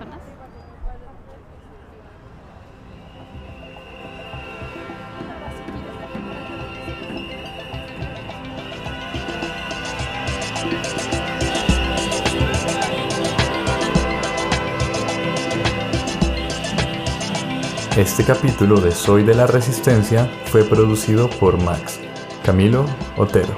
Este 17.98 18.22
capítulo 18.22 18.80
de 18.80 18.92
Soy 18.92 19.24
de 19.24 19.34
la 19.34 19.48
Resistencia 19.48 20.30
fue 20.44 20.62
producido 20.62 21.28
por 21.28 21.60
Max 21.60 21.98
Camilo 22.44 22.86
Otero. 23.16 23.52